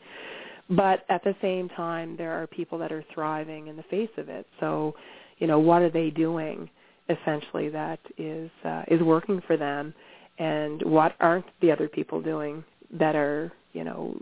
[0.70, 4.28] But at the same time, there are people that are thriving in the face of
[4.28, 4.46] it.
[4.60, 4.94] So,
[5.38, 6.70] you know, what are they doing
[7.10, 9.92] essentially that is uh, is working for them,
[10.38, 12.64] and what aren't the other people doing
[12.98, 14.16] that are, you know,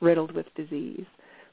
[0.00, 1.06] riddled with disease?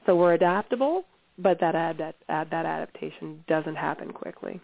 [0.08, 1.04] So we're adaptable,
[1.38, 4.60] but that ad- that, ad- that adaptation doesn't happen quickly.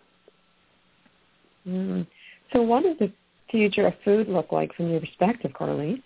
[1.67, 2.07] Mm.
[2.53, 3.11] So what does the
[3.49, 6.03] future of food look like from your perspective, Coralie?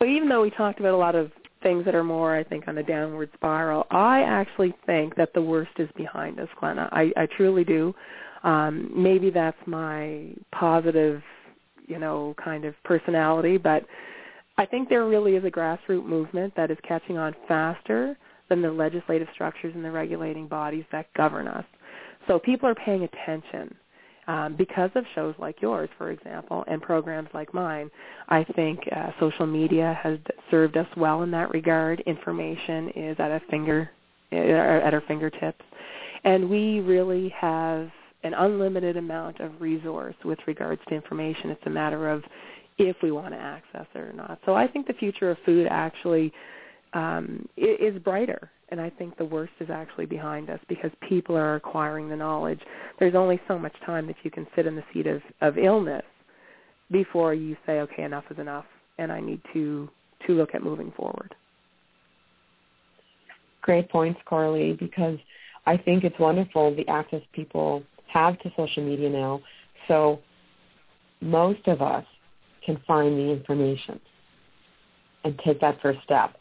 [0.00, 2.68] Well, even though we talked about a lot of things that are more, I think,
[2.68, 6.88] on a downward spiral, I actually think that the worst is behind us, Glenna.
[6.92, 7.94] I, I truly do.
[8.44, 11.20] Um, maybe that's my positive,
[11.86, 13.84] you know, kind of personality, but
[14.56, 18.16] I think there really is a grassroots movement that is catching on faster
[18.48, 21.64] than the legislative structures and the regulating bodies that govern us.
[22.26, 23.74] So people are paying attention
[24.28, 27.90] um, because of shows like yours, for example, and programs like mine.
[28.28, 30.18] I think uh, social media has
[30.50, 32.00] served us well in that regard.
[32.00, 33.90] Information is at a finger
[34.30, 35.64] uh, at our fingertips,
[36.24, 37.90] and we really have
[38.22, 41.50] an unlimited amount of resource with regards to information.
[41.50, 42.22] It's a matter of
[42.76, 44.38] if we want to access it or not.
[44.44, 46.32] So I think the future of food actually
[46.92, 51.54] um, is brighter and I think the worst is actually behind us because people are
[51.54, 52.60] acquiring the knowledge.
[52.98, 56.04] There's only so much time that you can sit in the seat of, of illness
[56.90, 58.66] before you say, okay, enough is enough,
[58.98, 59.88] and I need to
[60.26, 61.34] to look at moving forward.
[63.62, 65.16] Great points, Coralie, because
[65.64, 69.40] I think it's wonderful the access people have to social media now.
[69.86, 70.18] So
[71.20, 72.04] most of us
[72.66, 74.00] can find the information
[75.24, 76.34] and take that first step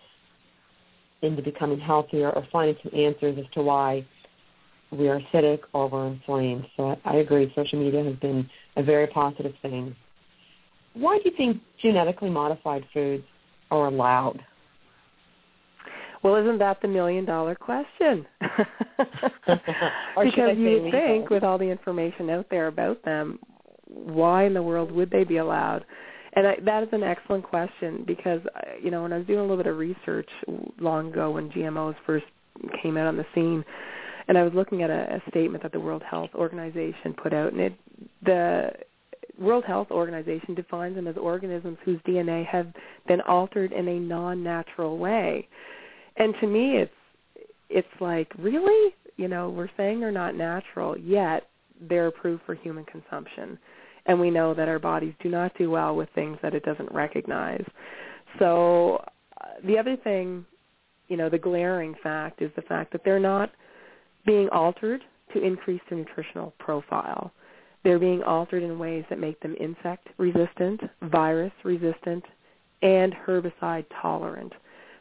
[1.21, 4.05] into becoming healthier or finding some answers as to why
[4.91, 6.65] we are acidic or we're inflamed.
[6.77, 7.51] So I, I agree.
[7.55, 9.95] Social media has been a very positive thing.
[10.93, 13.23] Why do you think genetically modified foods
[13.69, 14.43] are allowed?
[16.23, 18.25] Well, isn't that the million dollar question?
[18.41, 23.39] because you think, with all the information out there about them,
[23.85, 25.85] why in the world would they be allowed?
[26.37, 29.39] And I, that is an excellent question because uh, you know when I was doing
[29.39, 30.29] a little bit of research
[30.79, 32.25] long ago when GMOs first
[32.83, 33.65] came out on the scene,
[34.27, 37.53] and I was looking at a, a statement that the World Health Organization put out,
[37.53, 37.73] and it
[38.23, 38.69] the
[39.39, 42.67] World Health Organization defines them as organisms whose DNA have
[43.07, 45.47] been altered in a non-natural way.
[46.17, 51.49] And to me, it's it's like really, you know, we're saying they're not natural, yet
[51.89, 53.57] they're approved for human consumption
[54.07, 56.91] and we know that our bodies do not do well with things that it doesn't
[56.91, 57.63] recognize.
[58.39, 59.03] So
[59.41, 60.45] uh, the other thing,
[61.07, 63.51] you know, the glaring fact is the fact that they're not
[64.25, 65.01] being altered
[65.33, 67.31] to increase their nutritional profile.
[67.83, 72.23] They're being altered in ways that make them insect resistant, virus resistant,
[72.81, 74.53] and herbicide tolerant.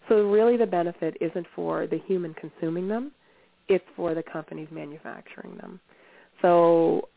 [0.09, 3.13] So really the benefit isn't for the human consuming them,
[3.69, 5.81] it's for the companies manufacturing them.
[6.43, 7.09] So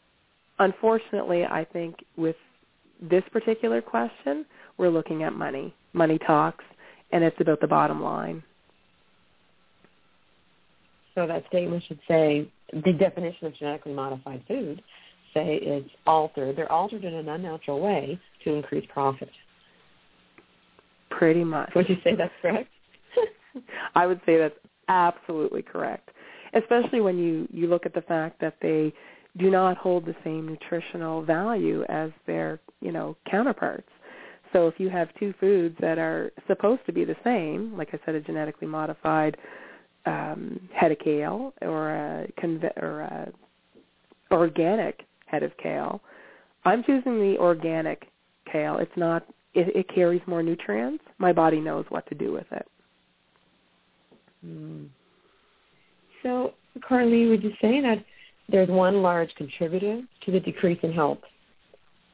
[0.59, 2.35] unfortunately, I think with
[3.01, 4.45] this particular question,
[4.77, 5.73] we're looking at money.
[5.93, 6.63] Money talks,
[7.11, 8.43] and it's about the bottom line.
[11.15, 14.81] So that statement should say the definition of genetically modified food
[15.33, 16.55] say it's altered.
[16.55, 19.29] They're altered in an unnatural way to increase profit.
[21.09, 21.71] Pretty much.
[21.75, 22.69] Would you say that's correct?
[23.95, 26.09] I would say that's absolutely correct,
[26.53, 28.93] especially when you you look at the fact that they
[29.37, 33.89] do not hold the same nutritional value as their you know counterparts.
[34.51, 37.99] So if you have two foods that are supposed to be the same, like I
[38.05, 39.37] said, a genetically modified
[40.05, 43.31] um, head of kale or a conve- or a
[44.31, 46.01] organic head of kale,
[46.65, 48.07] I'm choosing the organic
[48.51, 48.77] kale.
[48.77, 49.25] It's not.
[49.55, 51.03] It, it carries more nutrients.
[51.17, 52.67] My body knows what to do with it.
[54.45, 54.87] Mm.
[56.21, 56.53] So,
[56.87, 58.03] Coralie, would you say that
[58.51, 61.19] there's one large contributor to the decrease in health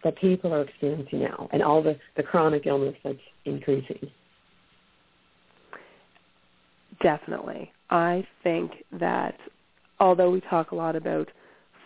[0.03, 4.09] that people are experiencing now and all the, the chronic illness that's increasing?
[7.01, 7.71] Definitely.
[7.89, 9.35] I think that
[9.99, 11.29] although we talk a lot about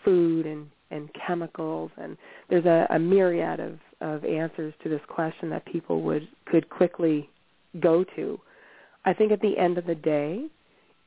[0.04, 2.16] food and, and chemicals and
[2.48, 7.28] there's a, a myriad of, of answers to this question that people would could quickly
[7.80, 8.38] go to,
[9.04, 10.46] I think at the end of the day,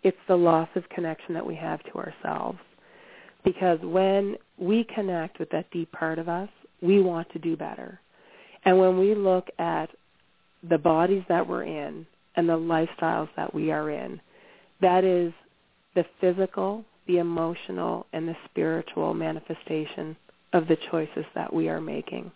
[0.04, 2.60] it's the loss of connection that we have to ourselves.
[3.44, 6.50] Because when we connect with that deep part of us,
[6.82, 8.00] we want to do better.
[8.66, 9.90] And when we look at
[10.70, 14.22] the bodies that we're in and the lifestyles that we are in,
[14.82, 15.34] that is
[15.96, 20.16] the physical, the emotional, and the spiritual manifestation
[20.54, 22.32] of the choices that we are making.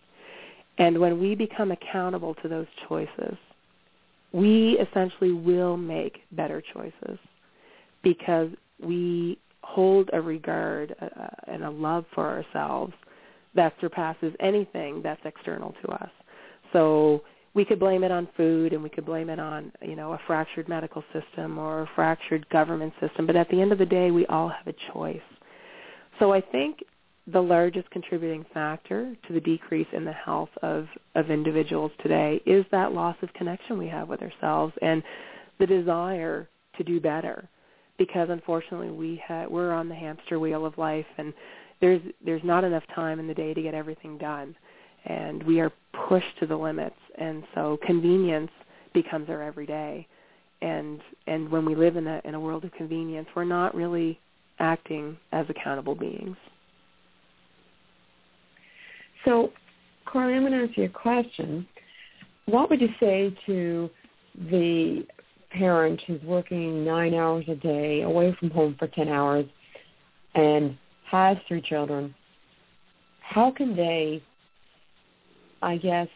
[0.78, 3.38] And when we become accountable to those choices,
[4.32, 7.18] we essentially will make better choices
[8.04, 8.50] because
[8.82, 11.08] we hold a regard uh,
[11.48, 12.94] and a love for ourselves
[13.54, 16.10] that surpasses anything that's external to us.
[16.72, 17.22] So
[17.54, 20.20] we could blame it on food and we could blame it on, you know, a
[20.26, 24.10] fractured medical system or a fractured government system, but at the end of the day
[24.10, 25.20] we all have a choice.
[26.18, 26.84] So I think
[27.28, 32.66] the largest contributing factor to the decrease in the health of, of individuals today is
[32.72, 35.04] that loss of connection we have with ourselves and
[35.60, 37.50] the desire to do better
[37.98, 41.34] because unfortunately we ha- we're on the hamster wheel of life and
[41.82, 44.56] there's there's not enough time in the day to get everything done.
[45.06, 45.72] And we are
[46.08, 48.52] pushed to the limits and so convenience
[48.94, 50.08] becomes our everyday.
[50.62, 54.20] And and when we live in a in a world of convenience we're not really
[54.60, 56.36] acting as accountable beings.
[59.26, 59.52] So,
[60.06, 61.68] Coralie, I'm going to ask you a question.
[62.46, 63.90] What would you say to
[64.50, 65.06] the
[65.52, 69.46] parent who's working nine hours a day, away from home for 10 hours,
[70.36, 70.78] and
[71.10, 72.14] has three children?
[73.22, 74.24] How can they,
[75.62, 76.08] I guess,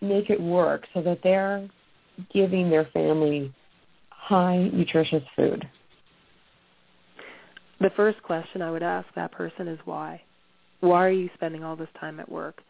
[0.00, 1.68] make it work so that they're
[2.32, 3.52] giving their family
[4.10, 5.68] high nutritious food?
[7.80, 10.22] The first question I would ask that person is why?
[10.80, 12.60] Why are you spending all this time at work?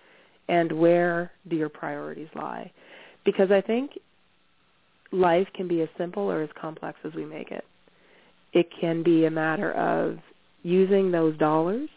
[0.48, 2.70] And where do your priorities lie?
[3.24, 3.92] Because I think
[5.14, 7.64] life can be as simple or as complex as we make it.
[8.53, 10.18] It can be a matter of
[10.62, 11.88] using those dollars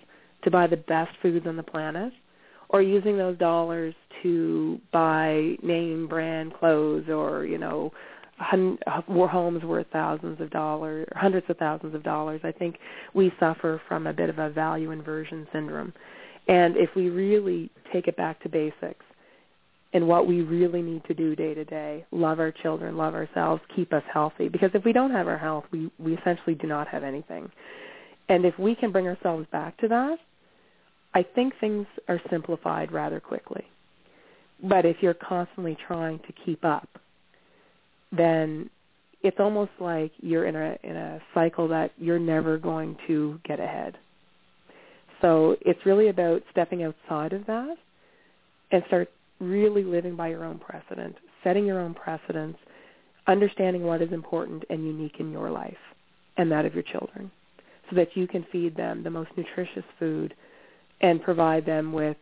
[0.44, 2.14] to buy the best foods on the planet
[2.70, 7.92] or using those dollars to buy name brand clothes or, you know,
[8.40, 12.42] homes worth thousands of dollars, hundreds of thousands of dollars.
[12.44, 12.78] I think
[13.14, 15.94] we suffer from a bit of a value inversion syndrome.
[16.48, 19.06] And if we really take it back to basics
[19.94, 23.62] and what we really need to do day to day, love our children, love ourselves,
[23.76, 24.50] keep us healthy.
[24.50, 27.50] Because if we don't have our health, we, we essentially do not have anything.
[28.30, 30.18] And if we can bring ourselves back to that,
[31.14, 33.64] I think things are simplified rather quickly.
[34.62, 36.90] But if you're constantly trying to keep up,
[38.12, 38.70] then
[39.22, 43.60] it's almost like you're in a in a cycle that you're never going to get
[43.60, 43.98] ahead.
[45.22, 47.76] So it's really about stepping outside of that
[48.72, 52.60] and start really living by your own precedent, setting your own precedents,
[53.28, 55.78] understanding what is important and unique in your life
[56.38, 57.30] and that of your children
[57.90, 60.34] so that you can feed them the most nutritious food
[61.02, 62.18] and provide them with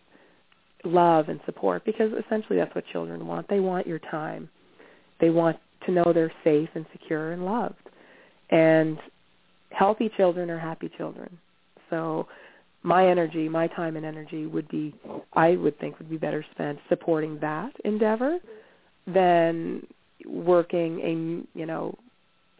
[0.83, 3.47] love and support because essentially that's what children want.
[3.49, 4.49] They want your time.
[5.19, 7.75] They want to know they're safe and secure and loved.
[8.49, 8.97] And
[9.71, 11.37] healthy children are happy children.
[11.89, 12.27] So
[12.85, 14.93] my energy, my time and energy would be,
[15.33, 18.37] I would think, would be better spent supporting that endeavor
[19.07, 19.85] than
[20.25, 21.97] working a, you know,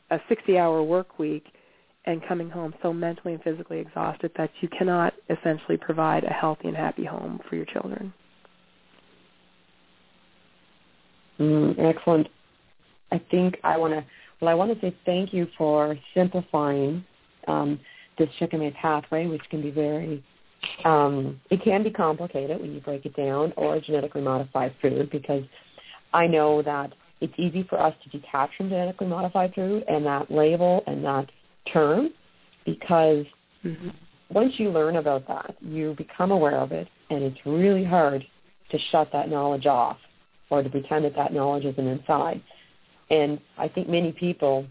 [0.09, 1.45] a 60-hour work week
[2.05, 6.67] and coming home so mentally and physically exhausted that you cannot essentially provide a healthy
[6.67, 8.11] and happy home for your children.
[11.39, 12.27] Mm, excellent.
[13.11, 14.03] I think I want to,
[14.41, 17.03] well, I want to say thank you for simplifying
[17.47, 17.79] um,
[18.17, 20.23] this Shikimate pathway, which can be very,
[20.83, 25.43] um, it can be complicated when you break it down, or genetically modified food, because
[26.13, 30.29] I know that it's easy for us to detach from genetically modified food and that
[30.29, 31.29] label and that
[31.71, 32.11] term
[32.65, 33.25] because
[33.63, 33.89] mm-hmm.
[34.29, 38.25] once you learn about that, you become aware of it, and it's really hard
[38.71, 39.97] to shut that knowledge off
[40.49, 42.41] or to pretend that that knowledge isn't inside.
[43.09, 44.65] And I think many people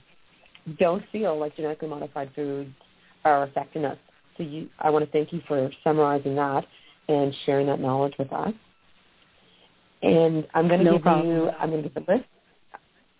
[0.79, 2.71] don't feel like genetically modified foods
[3.25, 3.99] are affecting us.
[4.37, 6.65] So you, I want to thank you for summarizing that
[7.09, 8.53] and sharing that knowledge with us.
[10.03, 11.29] And I'm going to no give problem.
[11.29, 12.27] you, I'm going to give the list,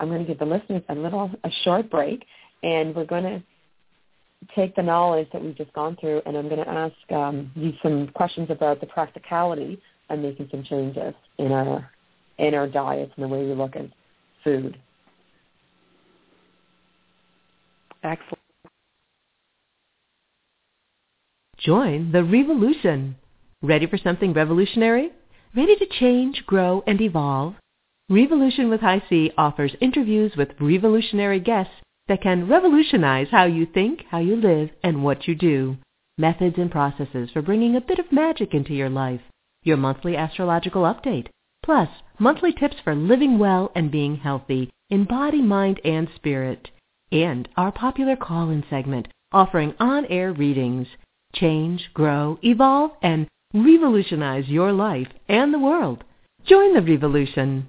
[0.01, 2.25] I'm going to give the listeners a little, a short break,
[2.63, 3.43] and we're going to
[4.55, 7.73] take the knowledge that we've just gone through, and I'm going to ask um, you
[7.83, 9.81] some questions about the practicality
[10.11, 11.91] of making some changes in our
[12.37, 13.87] in our diets and the way we look at
[14.43, 14.77] food.
[18.03, 18.34] Excellent.
[21.65, 23.17] Join the revolution.
[23.63, 25.13] Ready for something revolutionary?
[25.57, 27.55] Ready to change, grow, and evolve?
[28.11, 31.73] Revolution with High C offers interviews with revolutionary guests
[32.07, 35.79] that can revolutionize how you think, how you live, and what you do.
[36.19, 39.23] Methods and processes for bringing a bit of magic into your life.
[39.63, 41.29] Your monthly astrological update.
[41.65, 41.89] Plus,
[42.19, 46.69] monthly tips for living well and being healthy in body, mind, and spirit.
[47.11, 50.89] And our popular call-in segment offering on-air readings.
[51.35, 56.05] Change, grow, evolve, and revolutionize your life and the world.
[56.45, 57.69] Join the revolution.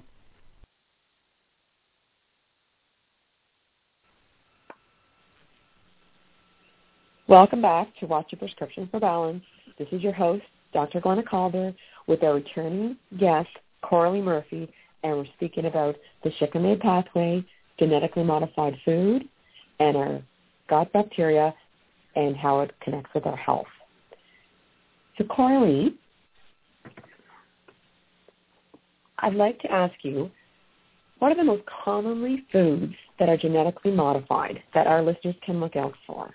[7.28, 9.42] Welcome back to What's Your Prescription for Balance.
[9.78, 11.00] This is your host, Dr.
[11.00, 11.74] Glenna Calder,
[12.06, 13.48] with our returning guest,
[13.82, 17.44] Coralie Murphy, and we're speaking about the shikimate pathway,
[17.80, 19.28] genetically modified food,
[19.80, 20.22] and our
[20.68, 21.52] gut bacteria,
[22.16, 23.66] and how it connects with our health.
[25.18, 25.94] So, Coralie,
[29.18, 30.30] I'd like to ask you,
[31.18, 35.76] what are the most commonly foods that are genetically modified that our listeners can look
[35.76, 36.34] out for?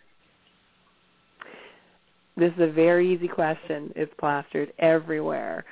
[2.38, 3.92] This is a very easy question.
[3.96, 5.66] It's plastered everywhere.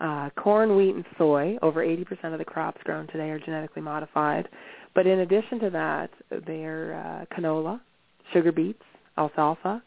[0.00, 4.48] Uh, corn, wheat, and soy, over 80% of the crops grown today are genetically modified.
[4.94, 6.10] But in addition to that,
[6.46, 7.80] they're uh, canola,
[8.32, 8.82] sugar beets,
[9.18, 9.82] alfalfa.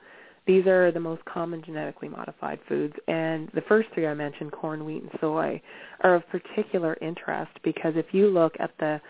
[0.46, 2.94] These are the most common genetically modified foods.
[3.08, 5.62] And the first three I mentioned, corn, wheat, and soy,
[6.02, 9.02] are of particular interest because if you look at the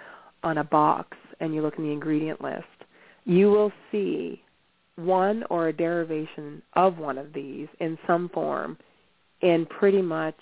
[0.44, 2.66] on a box and you look in the ingredient list,
[3.26, 4.42] you will see
[4.96, 8.78] one or a derivation of one of these in some form
[9.42, 10.36] in pretty much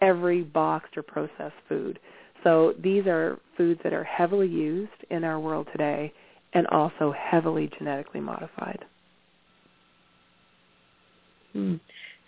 [0.00, 2.00] every boxed or processed food.
[2.42, 6.12] So these are foods that are heavily used in our world today
[6.54, 8.84] and also heavily genetically modified.
[11.52, 11.76] Hmm.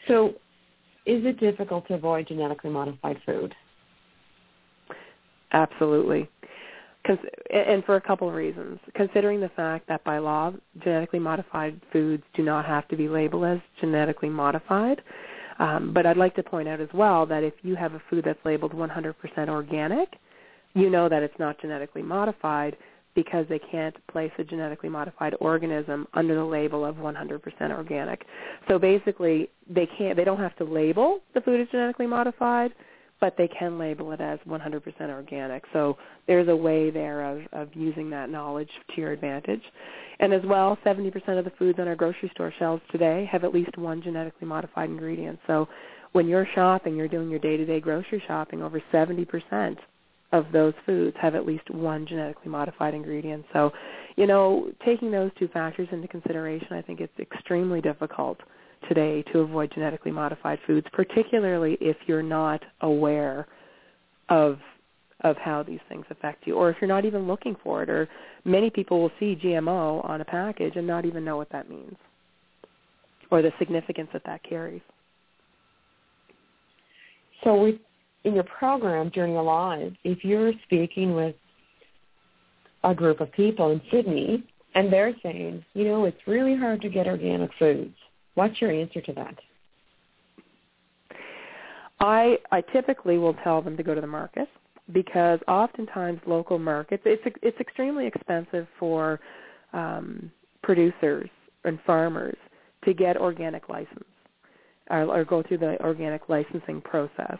[0.08, 0.30] So
[1.06, 3.54] is it difficult to avoid genetically modified food?
[5.52, 6.28] Absolutely
[7.50, 8.78] and for a couple of reasons.
[8.94, 10.52] Considering the fact that by law,
[10.82, 15.02] genetically modified foods do not have to be labeled as genetically modified.
[15.58, 18.24] Um, but I'd like to point out as well that if you have a food
[18.24, 19.14] that's labeled 100%
[19.48, 20.08] organic,
[20.74, 22.76] you know that it's not genetically modified
[23.14, 27.40] because they can't place a genetically modified organism under the label of 100%
[27.70, 28.24] organic.
[28.68, 32.72] So basically, they can't they don't have to label the food as genetically modified
[33.20, 35.64] but they can label it as 100% organic.
[35.72, 35.96] So
[36.26, 39.62] there's a way there of, of using that knowledge to your advantage.
[40.20, 43.54] And as well, 70% of the foods on our grocery store shelves today have at
[43.54, 45.38] least one genetically modified ingredient.
[45.46, 45.68] So
[46.12, 49.76] when you're shopping, you're doing your day-to-day grocery shopping, over 70%
[50.34, 53.44] of those foods have at least one genetically modified ingredient.
[53.52, 53.70] So,
[54.16, 58.38] you know, taking those two factors into consideration, I think it's extremely difficult
[58.88, 63.46] today to avoid genetically modified foods, particularly if you're not aware
[64.28, 64.58] of
[65.20, 68.06] of how these things affect you or if you're not even looking for it or
[68.44, 71.94] many people will see GMO on a package and not even know what that means
[73.30, 74.82] or the significance that that carries.
[77.42, 77.80] So we,
[78.24, 81.34] in your program Journey Alive, if you're speaking with
[82.82, 84.44] a group of people in Sydney
[84.74, 87.94] and they're saying, you know, it's really hard to get organic foods.
[88.34, 89.34] What's your answer to that?
[92.00, 94.48] I I typically will tell them to go to the market
[94.92, 99.20] because oftentimes local markets it's it's extremely expensive for
[99.72, 100.30] um,
[100.62, 101.30] producers
[101.64, 102.36] and farmers
[102.84, 104.04] to get organic license
[104.90, 107.38] or, or go through the organic licensing process.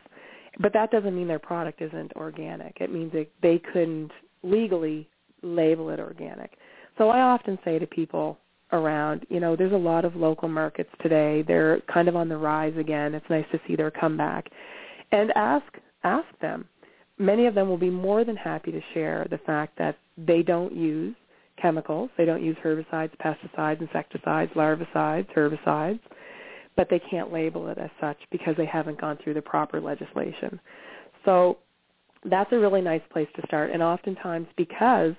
[0.61, 2.79] But that doesn't mean their product isn't organic.
[2.81, 4.11] It means that they couldn't
[4.43, 5.09] legally
[5.43, 6.53] label it organic.
[6.97, 8.39] So I often say to people,
[8.75, 9.27] around.
[9.31, 11.43] You know, there's a lot of local markets today.
[11.43, 13.15] They're kind of on the rise again.
[13.15, 14.51] It's nice to see their comeback.
[15.13, 15.67] And ask
[16.03, 16.67] ask them,
[17.19, 20.75] many of them will be more than happy to share the fact that they don't
[20.75, 21.15] use
[21.61, 22.11] chemicals.
[22.19, 26.01] They don't use herbicides, pesticides, insecticides, larvicides, herbicides,
[26.77, 30.61] but they can't label it as such because they haven't gone through the proper legislation.
[31.25, 31.59] So
[32.25, 33.71] that's a really nice place to start.
[33.71, 35.15] And oftentimes because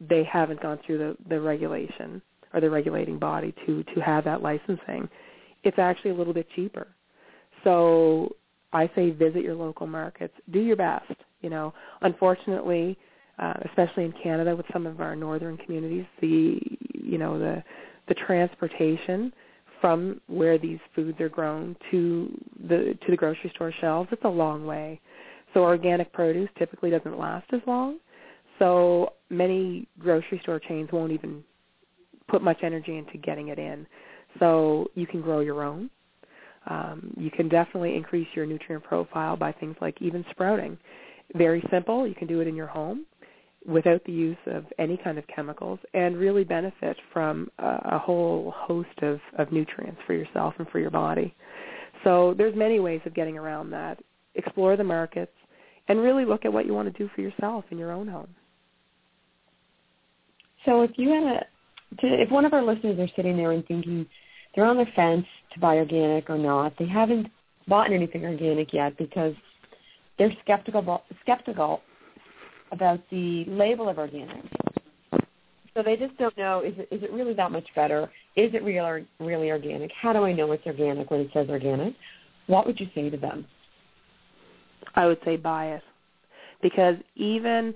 [0.00, 2.22] they haven't gone through the, the regulation
[2.52, 5.08] or the regulating body to, to have that licensing,
[5.64, 6.88] it's actually a little bit cheaper.
[7.64, 8.36] So
[8.72, 10.34] I say visit your local markets.
[10.50, 11.12] Do your best.
[11.40, 12.96] You know, unfortunately,
[13.38, 16.60] uh, especially in Canada with some of our northern communities, the
[16.94, 17.62] you know the
[18.08, 19.32] the transportation
[19.82, 22.30] from where these foods are grown to
[22.68, 24.98] the to the grocery store shelves it's a long way.
[25.52, 27.98] So organic produce typically doesn't last as long.
[28.58, 31.42] So many grocery store chains won't even
[32.28, 33.86] put much energy into getting it in.
[34.38, 35.90] So you can grow your own.
[36.70, 40.78] Um, you can definitely increase your nutrient profile by things like even sprouting.
[41.34, 42.06] Very simple.
[42.06, 43.04] You can do it in your home
[43.66, 48.52] without the use of any kind of chemicals and really benefit from a, a whole
[48.56, 51.34] host of, of nutrients for yourself and for your body.
[52.04, 53.98] So there's many ways of getting around that.
[54.34, 55.32] Explore the markets
[55.88, 58.34] and really look at what you want to do for yourself in your own home.
[60.64, 61.46] So if you had a,
[62.00, 64.06] to, if one of our listeners are sitting there and thinking
[64.54, 67.28] they're on the fence to buy organic or not, they haven't
[67.68, 69.34] bought anything organic yet because
[70.18, 71.82] they're skeptical skeptical
[72.72, 74.44] about the label of organic.
[75.74, 78.10] So they just don't know is it is it really that much better?
[78.36, 79.90] Is it real or really organic?
[79.92, 81.94] How do I know it's organic when it says organic?
[82.46, 83.46] What would you say to them?
[84.94, 85.82] I would say bias.
[86.60, 87.74] Because even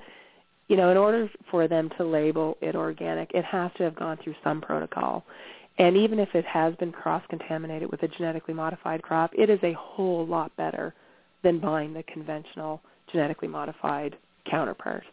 [0.68, 4.18] you know, in order for them to label it organic, it has to have gone
[4.22, 5.24] through some protocol.
[5.78, 9.74] And even if it has been cross-contaminated with a genetically modified crop, it is a
[9.74, 10.94] whole lot better
[11.42, 12.80] than buying the conventional
[13.12, 14.16] genetically modified
[14.50, 15.04] counterpart.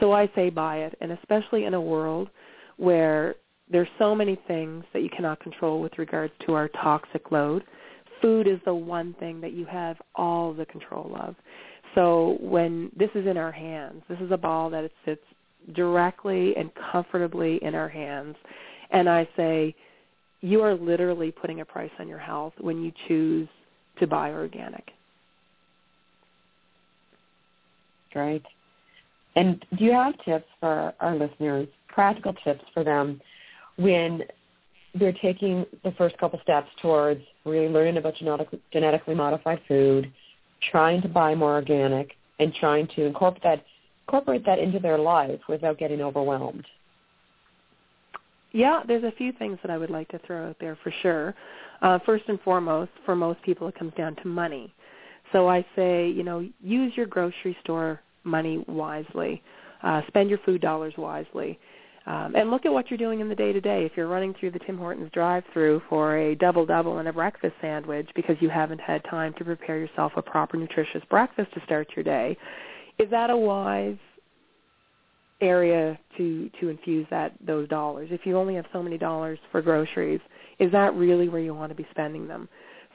[0.00, 2.28] So I say buy it, and especially in a world
[2.76, 3.36] where
[3.70, 7.64] there's so many things that you cannot control with regards to our toxic load.
[8.22, 11.34] Food is the one thing that you have all the control of.
[11.94, 15.22] So when this is in our hands, this is a ball that it sits
[15.74, 18.36] directly and comfortably in our hands.
[18.90, 19.74] And I say,
[20.42, 23.48] you are literally putting a price on your health when you choose
[23.98, 24.90] to buy organic.
[28.12, 28.42] Great.
[29.36, 33.20] And do you have tips for our listeners, practical tips for them
[33.76, 34.22] when
[34.94, 40.10] they're taking the first couple steps towards really learning about genetic, genetically modified food,
[40.70, 43.64] trying to buy more organic, and trying to incorporate that,
[44.08, 46.66] incorporate that into their life without getting overwhelmed?
[48.52, 51.34] Yeah, there's a few things that I would like to throw out there for sure.
[51.82, 54.72] Uh, first and foremost, for most people, it comes down to money.
[55.32, 59.42] So I say, you know, use your grocery store money wisely.
[59.82, 61.58] Uh, spend your food dollars wisely.
[62.06, 63.84] Um, and look at what you're doing in the day to day.
[63.84, 67.54] If you're running through the Tim Hortons drive-through for a double double and a breakfast
[67.60, 71.88] sandwich because you haven't had time to prepare yourself a proper nutritious breakfast to start
[71.96, 72.36] your day,
[72.98, 73.96] is that a wise
[75.40, 78.08] area to to infuse that those dollars?
[78.12, 80.20] If you only have so many dollars for groceries,
[80.60, 82.48] is that really where you want to be spending them?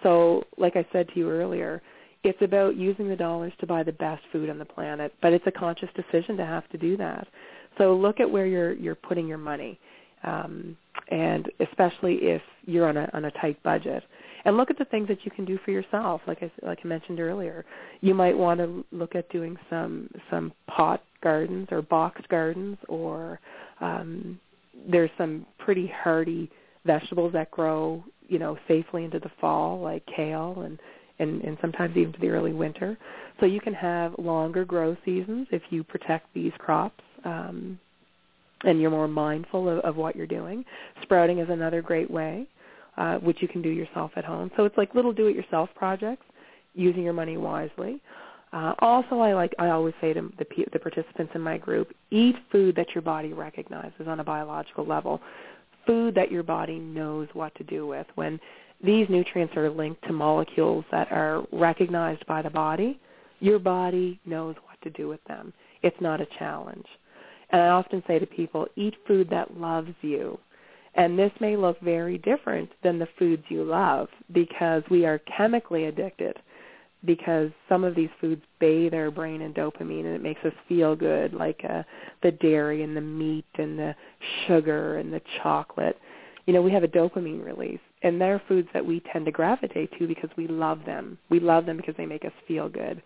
[0.04, 1.82] So, like I said to you earlier,
[2.24, 5.48] it's about using the dollars to buy the best food on the planet, but it's
[5.48, 7.28] a conscious decision to have to do that.
[7.78, 9.80] So look at where you're you're putting your money,
[10.24, 10.78] um,
[11.10, 14.04] and especially if you're on a on a tight budget,
[14.46, 16.22] and look at the things that you can do for yourself.
[16.28, 17.66] Like I like I mentioned earlier,
[18.02, 23.40] you might want to look at doing some some pot gardens or boxed gardens, or
[23.80, 24.40] um,
[24.90, 26.52] there's some pretty hardy
[26.86, 30.78] vegetables that grow you know safely into the fall, like kale and
[31.22, 32.98] and, and sometimes even to the early winter.
[33.40, 37.80] So you can have longer grow seasons if you protect these crops um,
[38.64, 40.64] and you're more mindful of, of what you're doing.
[41.02, 42.48] Sprouting is another great way,
[42.98, 44.52] uh, which you can do yourself at home.
[44.56, 46.26] So it's like little do-it-yourself projects,
[46.74, 48.02] using your money wisely.
[48.54, 52.36] Uh, also, I like I always say to the, the participants in my group, eat
[52.52, 55.22] food that your body recognizes on a biological level,
[55.86, 58.08] food that your body knows what to do with.
[58.16, 58.40] When
[58.84, 63.00] these nutrients are linked to molecules that are recognized by the body.
[63.40, 65.54] Your body knows what to do with them.
[65.84, 66.86] It's not a challenge.
[67.52, 70.40] And I often say to people, eat food that loves you.
[70.96, 75.86] And this may look very different than the foods you love because we are chemically
[75.86, 76.38] addicted
[77.06, 80.96] because some of these foods bathe our brain in dopamine and it makes us feel
[80.96, 81.82] good like uh,
[82.22, 83.96] the dairy and the meat and the
[84.46, 85.98] sugar and the chocolate.
[86.46, 89.92] You know, we have a dopamine release and they're foods that we tend to gravitate
[90.00, 91.18] to because we love them.
[91.30, 93.02] We love them because they make us feel good.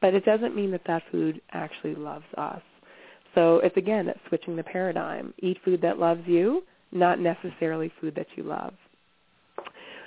[0.00, 2.62] but it doesn't mean that that food actually loves us.
[3.34, 5.34] So it's again, it's switching the paradigm.
[5.38, 6.62] Eat food that loves you,
[6.92, 8.74] not necessarily food that you love.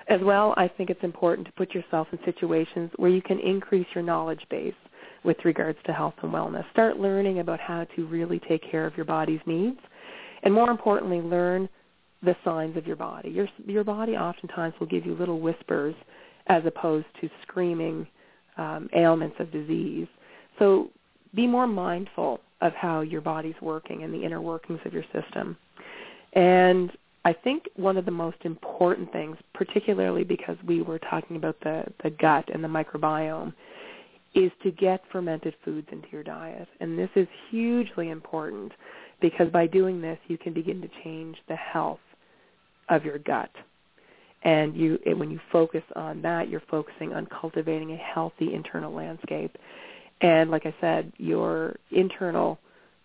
[0.08, 3.88] As well, I think it's important to put yourself in situations where you can increase
[3.94, 4.74] your knowledge base
[5.24, 6.70] with regards to health and wellness.
[6.72, 9.80] Start learning about how to really take care of your body's needs,
[10.44, 11.70] and more importantly, learn
[12.24, 13.30] the signs of your body.
[13.30, 15.96] Your your body oftentimes will give you little whispers
[16.48, 18.08] as opposed to screaming
[18.58, 20.08] um, ailments of disease.
[20.60, 20.90] So
[21.34, 25.58] be more mindful of how your body's working and the inner workings of your system.
[26.34, 26.92] And
[27.24, 31.84] I think one of the most important things, particularly because we were talking about the,
[32.04, 33.54] the gut and the microbiome,
[34.34, 36.68] is to get fermented foods into your diet.
[36.80, 38.72] And this is hugely important
[39.20, 42.00] because by doing this, you can begin to change the health
[42.90, 43.52] of your gut.
[44.44, 49.56] And you, when you focus on that, you're focusing on cultivating a healthy internal landscape.
[50.22, 52.60] And like I said, your internal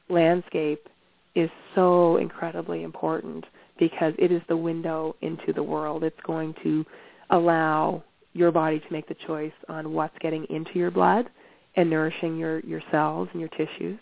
[0.09, 0.89] landscape
[1.35, 3.45] is so incredibly important
[3.79, 6.03] because it is the window into the world.
[6.03, 6.85] It's going to
[7.31, 8.03] allow
[8.33, 11.29] your body to make the choice on what's getting into your blood
[11.77, 13.99] and nourishing your, your cells and your tissues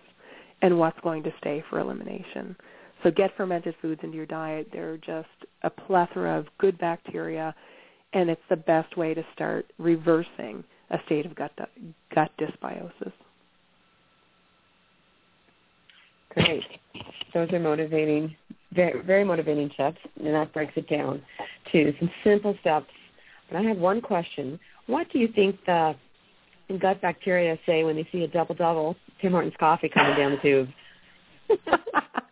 [0.63, 2.57] and what's going to stay for elimination.
[3.05, 4.69] So get fermented foods into your diet.
[4.73, 5.29] They're just
[5.63, 7.55] a plethora of good bacteria,
[8.15, 11.53] and it's the best way to start reversing a state of gut,
[12.15, 13.13] gut dysbiosis.
[16.31, 16.65] Great.
[17.35, 18.35] Those are motivating,
[18.73, 21.21] very, very motivating tips, and that breaks it down
[21.73, 22.91] to some simple steps.
[23.51, 24.59] But I have one question.
[24.87, 25.95] What do you think the
[26.81, 30.39] gut bacteria say when they see a double double Tim Hortons coffee coming down the
[30.39, 30.69] tube?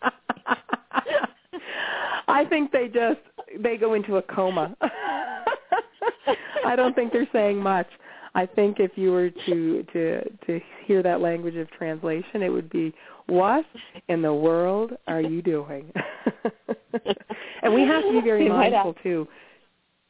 [2.32, 3.20] I think they just
[3.62, 4.74] they go into a coma.
[6.64, 7.86] I don't think they're saying much.
[8.34, 12.70] I think if you were to to to hear that language of translation, it would
[12.70, 12.94] be
[13.26, 13.64] what
[14.08, 15.92] in the world are you doing?
[17.62, 19.28] and we have to be very mindful too.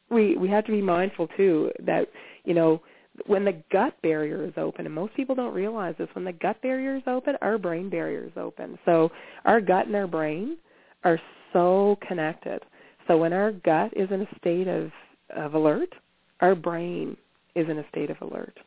[0.09, 2.07] We we have to be mindful too that
[2.45, 2.81] you know
[3.27, 6.59] when the gut barrier is open, and most people don't realize this, when the gut
[6.61, 8.79] barrier is open, our brain barrier is open.
[8.85, 9.11] So
[9.45, 10.57] our gut and our brain
[11.03, 11.19] are
[11.53, 12.61] so connected.
[13.07, 14.91] So when our gut is in a state of,
[15.35, 15.93] of alert,
[16.41, 17.15] our brain
[17.55, 18.57] is in a state of alert.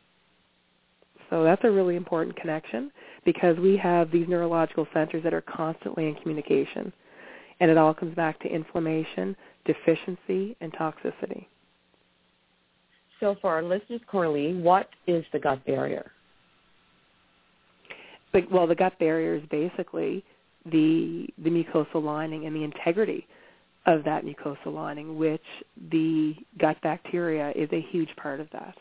[1.29, 2.91] So that's a really important connection
[3.25, 6.93] because we have these neurological centers that are constantly in communication.
[7.59, 9.35] And it all comes back to inflammation,
[9.65, 11.47] deficiency, and toxicity.
[13.19, 16.11] So for our listeners, Coralie, what is the gut barrier?
[18.51, 20.23] well, the gut barrier is basically
[20.71, 23.27] the the mucosal lining and the integrity
[23.85, 25.41] of that mucosal lining, which
[25.91, 28.75] the gut bacteria is a huge part of that.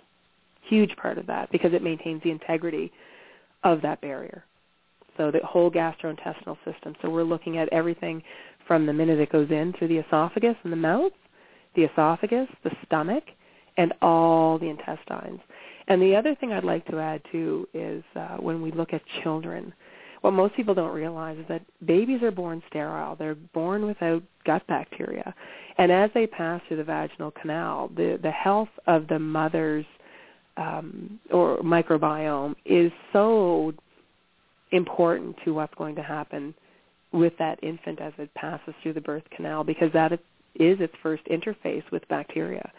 [0.68, 2.92] Huge part of that because it maintains the integrity
[3.62, 4.44] of that barrier.
[5.16, 6.94] So the whole gastrointestinal system.
[7.00, 8.22] So we're looking at everything
[8.66, 11.12] from the minute it goes in through the esophagus and the mouth,
[11.74, 13.24] the esophagus, the stomach,
[13.76, 15.40] and all the intestines.
[15.88, 19.02] And the other thing I'd like to add too is uh, when we look at
[19.22, 19.72] children,
[20.26, 23.14] what most people don't realize is that babies are born sterile.
[23.14, 25.32] They're born without gut bacteria.
[25.78, 29.86] And as they pass through the vaginal canal, the, the health of the mother's
[30.56, 33.72] um, or microbiome is so
[34.72, 36.52] important to what's going to happen
[37.12, 40.18] with that infant as it passes through the birth canal because that is
[40.56, 42.72] its first interface with bacteria.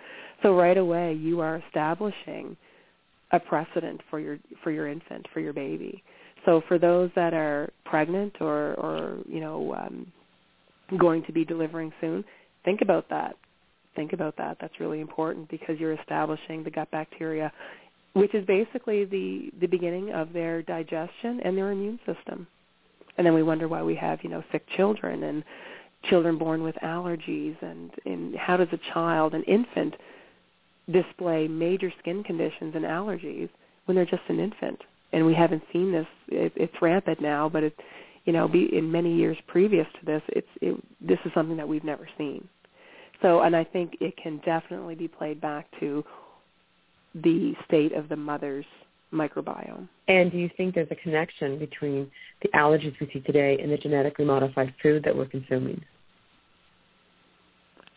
[0.44, 2.58] So right away you are establishing
[3.32, 6.04] a precedent for your for your infant, for your baby.
[6.48, 10.10] So for those that are pregnant or, or you know, um,
[10.98, 12.24] going to be delivering soon,
[12.64, 13.36] think about that.
[13.98, 14.56] Think about that.
[14.62, 17.52] That's really important because you're establishing the gut bacteria,
[18.14, 22.48] which is basically the, the beginning of their digestion and their immune system.
[23.18, 25.44] And then we wonder why we have, you know, sick children and
[26.10, 29.96] children born with allergies and, and how does a child, an infant,
[30.90, 33.50] display major skin conditions and allergies
[33.84, 34.80] when they're just an infant
[35.14, 36.08] and we haven't seen this.
[36.28, 37.76] It, it's rampant now, but it,
[38.26, 41.68] you know, be, in many years previous to this, it's it, this is something that
[41.68, 42.48] we've never seen.
[43.22, 46.04] So, and I think it can definitely be played back to
[47.16, 48.66] the state of the mother's
[49.14, 49.88] microbiome.
[50.08, 53.78] And do you think there's a connection between the allergies we see today and the
[53.78, 55.82] genetically modified food that we're consuming?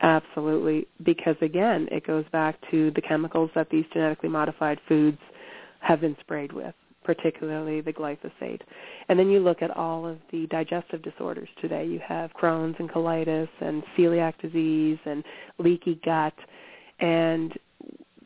[0.03, 5.19] Absolutely, because again, it goes back to the chemicals that these genetically modified foods
[5.81, 8.61] have been sprayed with particularly the glyphosate.
[9.09, 11.85] And then you look at all of the digestive disorders today.
[11.87, 15.25] You have Crohn's and colitis and celiac disease and
[15.59, 16.35] leaky gut.
[17.01, 17.59] And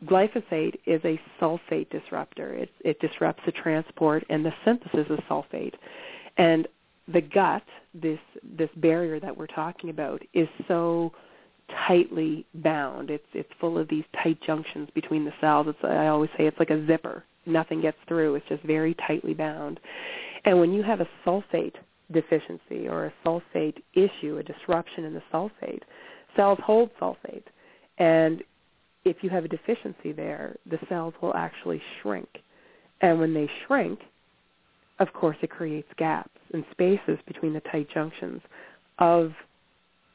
[0.05, 2.53] glyphosate is a sulfate disruptor.
[2.53, 5.75] It, it disrupts the transport and the synthesis of sulfate.
[6.37, 6.67] And
[7.07, 7.63] the gut,
[7.93, 8.19] this
[8.57, 11.13] this barrier that we're talking about, is so
[11.87, 13.09] tightly bound.
[13.09, 15.67] It's it's full of these tight junctions between the cells.
[15.69, 17.23] It's I always say it's like a zipper.
[17.45, 18.35] Nothing gets through.
[18.35, 19.79] It's just very tightly bound.
[20.45, 21.75] And when you have a sulfate
[22.11, 25.81] deficiency or a sulfate issue, a disruption in the sulfate,
[26.35, 27.43] cells hold sulfate.
[27.97, 28.43] And
[29.05, 32.27] if you have a deficiency there, the cells will actually shrink.
[33.01, 33.99] And when they shrink,
[34.99, 38.41] of course, it creates gaps and spaces between the tight junctions
[38.99, 39.33] of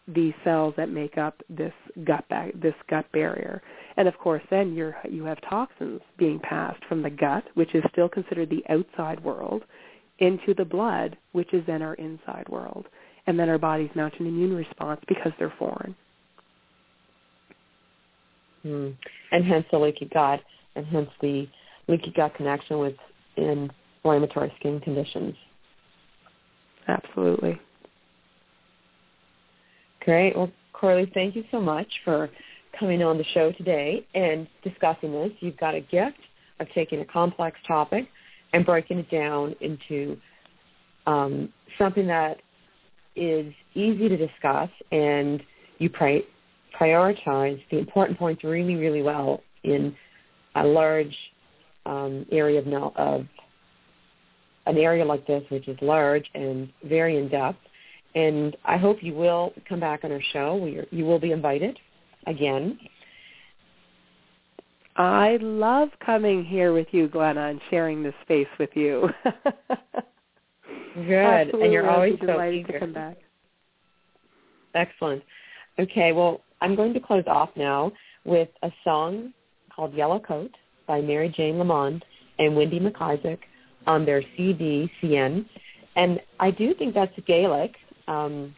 [0.08, 1.72] these cells that make up this
[2.04, 3.62] gut ba- this gut barrier.
[3.96, 7.84] And of course, then you're you have toxins being passed from the gut, which is
[7.92, 9.64] still considered the outside world,
[10.18, 12.86] into the blood, which is then our inside world.
[13.26, 15.94] And then our bodies mount an immune response because they're foreign.
[18.64, 18.96] Mm.
[19.32, 20.40] And hence the leaky gut,
[20.74, 21.46] and hence the
[21.88, 22.94] leaky gut connection with
[23.36, 25.34] inflammatory skin conditions.
[26.88, 27.60] Absolutely.
[30.00, 30.36] Great.
[30.36, 32.30] Well, Coralie, thank you so much for
[32.78, 35.30] coming on the show today and discussing this.
[35.40, 36.18] You've got a gift
[36.60, 38.06] of taking a complex topic
[38.52, 40.16] and breaking it down into
[41.06, 42.40] um, something that
[43.16, 45.42] is easy to discuss and
[45.78, 46.24] you pri-
[46.78, 49.94] prioritize the important points really, really well in
[50.54, 51.14] a large
[51.86, 53.26] um, area of, of
[54.66, 57.58] an area like this, which is large and very in depth.
[58.14, 60.56] And I hope you will come back on our show.
[60.56, 61.78] We you will be invited
[62.26, 62.78] again.
[64.96, 69.08] I love coming here with you, Glenna, and sharing this space with you.
[70.94, 71.62] Good, Absolutely.
[71.64, 73.16] and you're always so delighted to come back.
[74.74, 75.22] Excellent.
[75.78, 77.92] Okay, well, I'm going to close off now
[78.24, 79.32] with a song
[79.74, 80.54] called Yellow Coat
[80.86, 82.04] by Mary Jane Lamond
[82.38, 83.38] and Wendy McIsaac
[83.86, 85.46] on their CD Seinn.
[85.96, 87.74] And I do think that's Gaelic.
[88.10, 88.54] Um,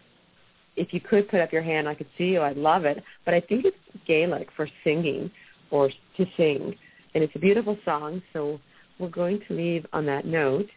[0.77, 2.41] if you could put up your hand, I could see you.
[2.41, 3.03] I'd love it.
[3.25, 3.77] But I think it's
[4.07, 5.31] Gaelic for singing
[5.71, 6.75] or to sing.
[7.15, 8.59] And it's a beautiful song, so
[8.99, 10.69] we're going to leave on that note.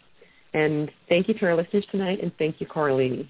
[0.54, 3.30] And thank you to our listeners tonight, and thank you, Coralie.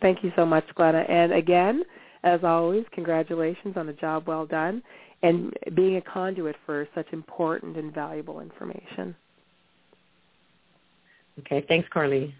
[0.00, 1.00] Thank you so much, Glenna.
[1.00, 1.82] And again,
[2.22, 4.82] as always, congratulations on a job well done
[5.22, 9.14] and being a conduit for such important and valuable information.
[11.40, 12.34] Okay, thanks, Coralie.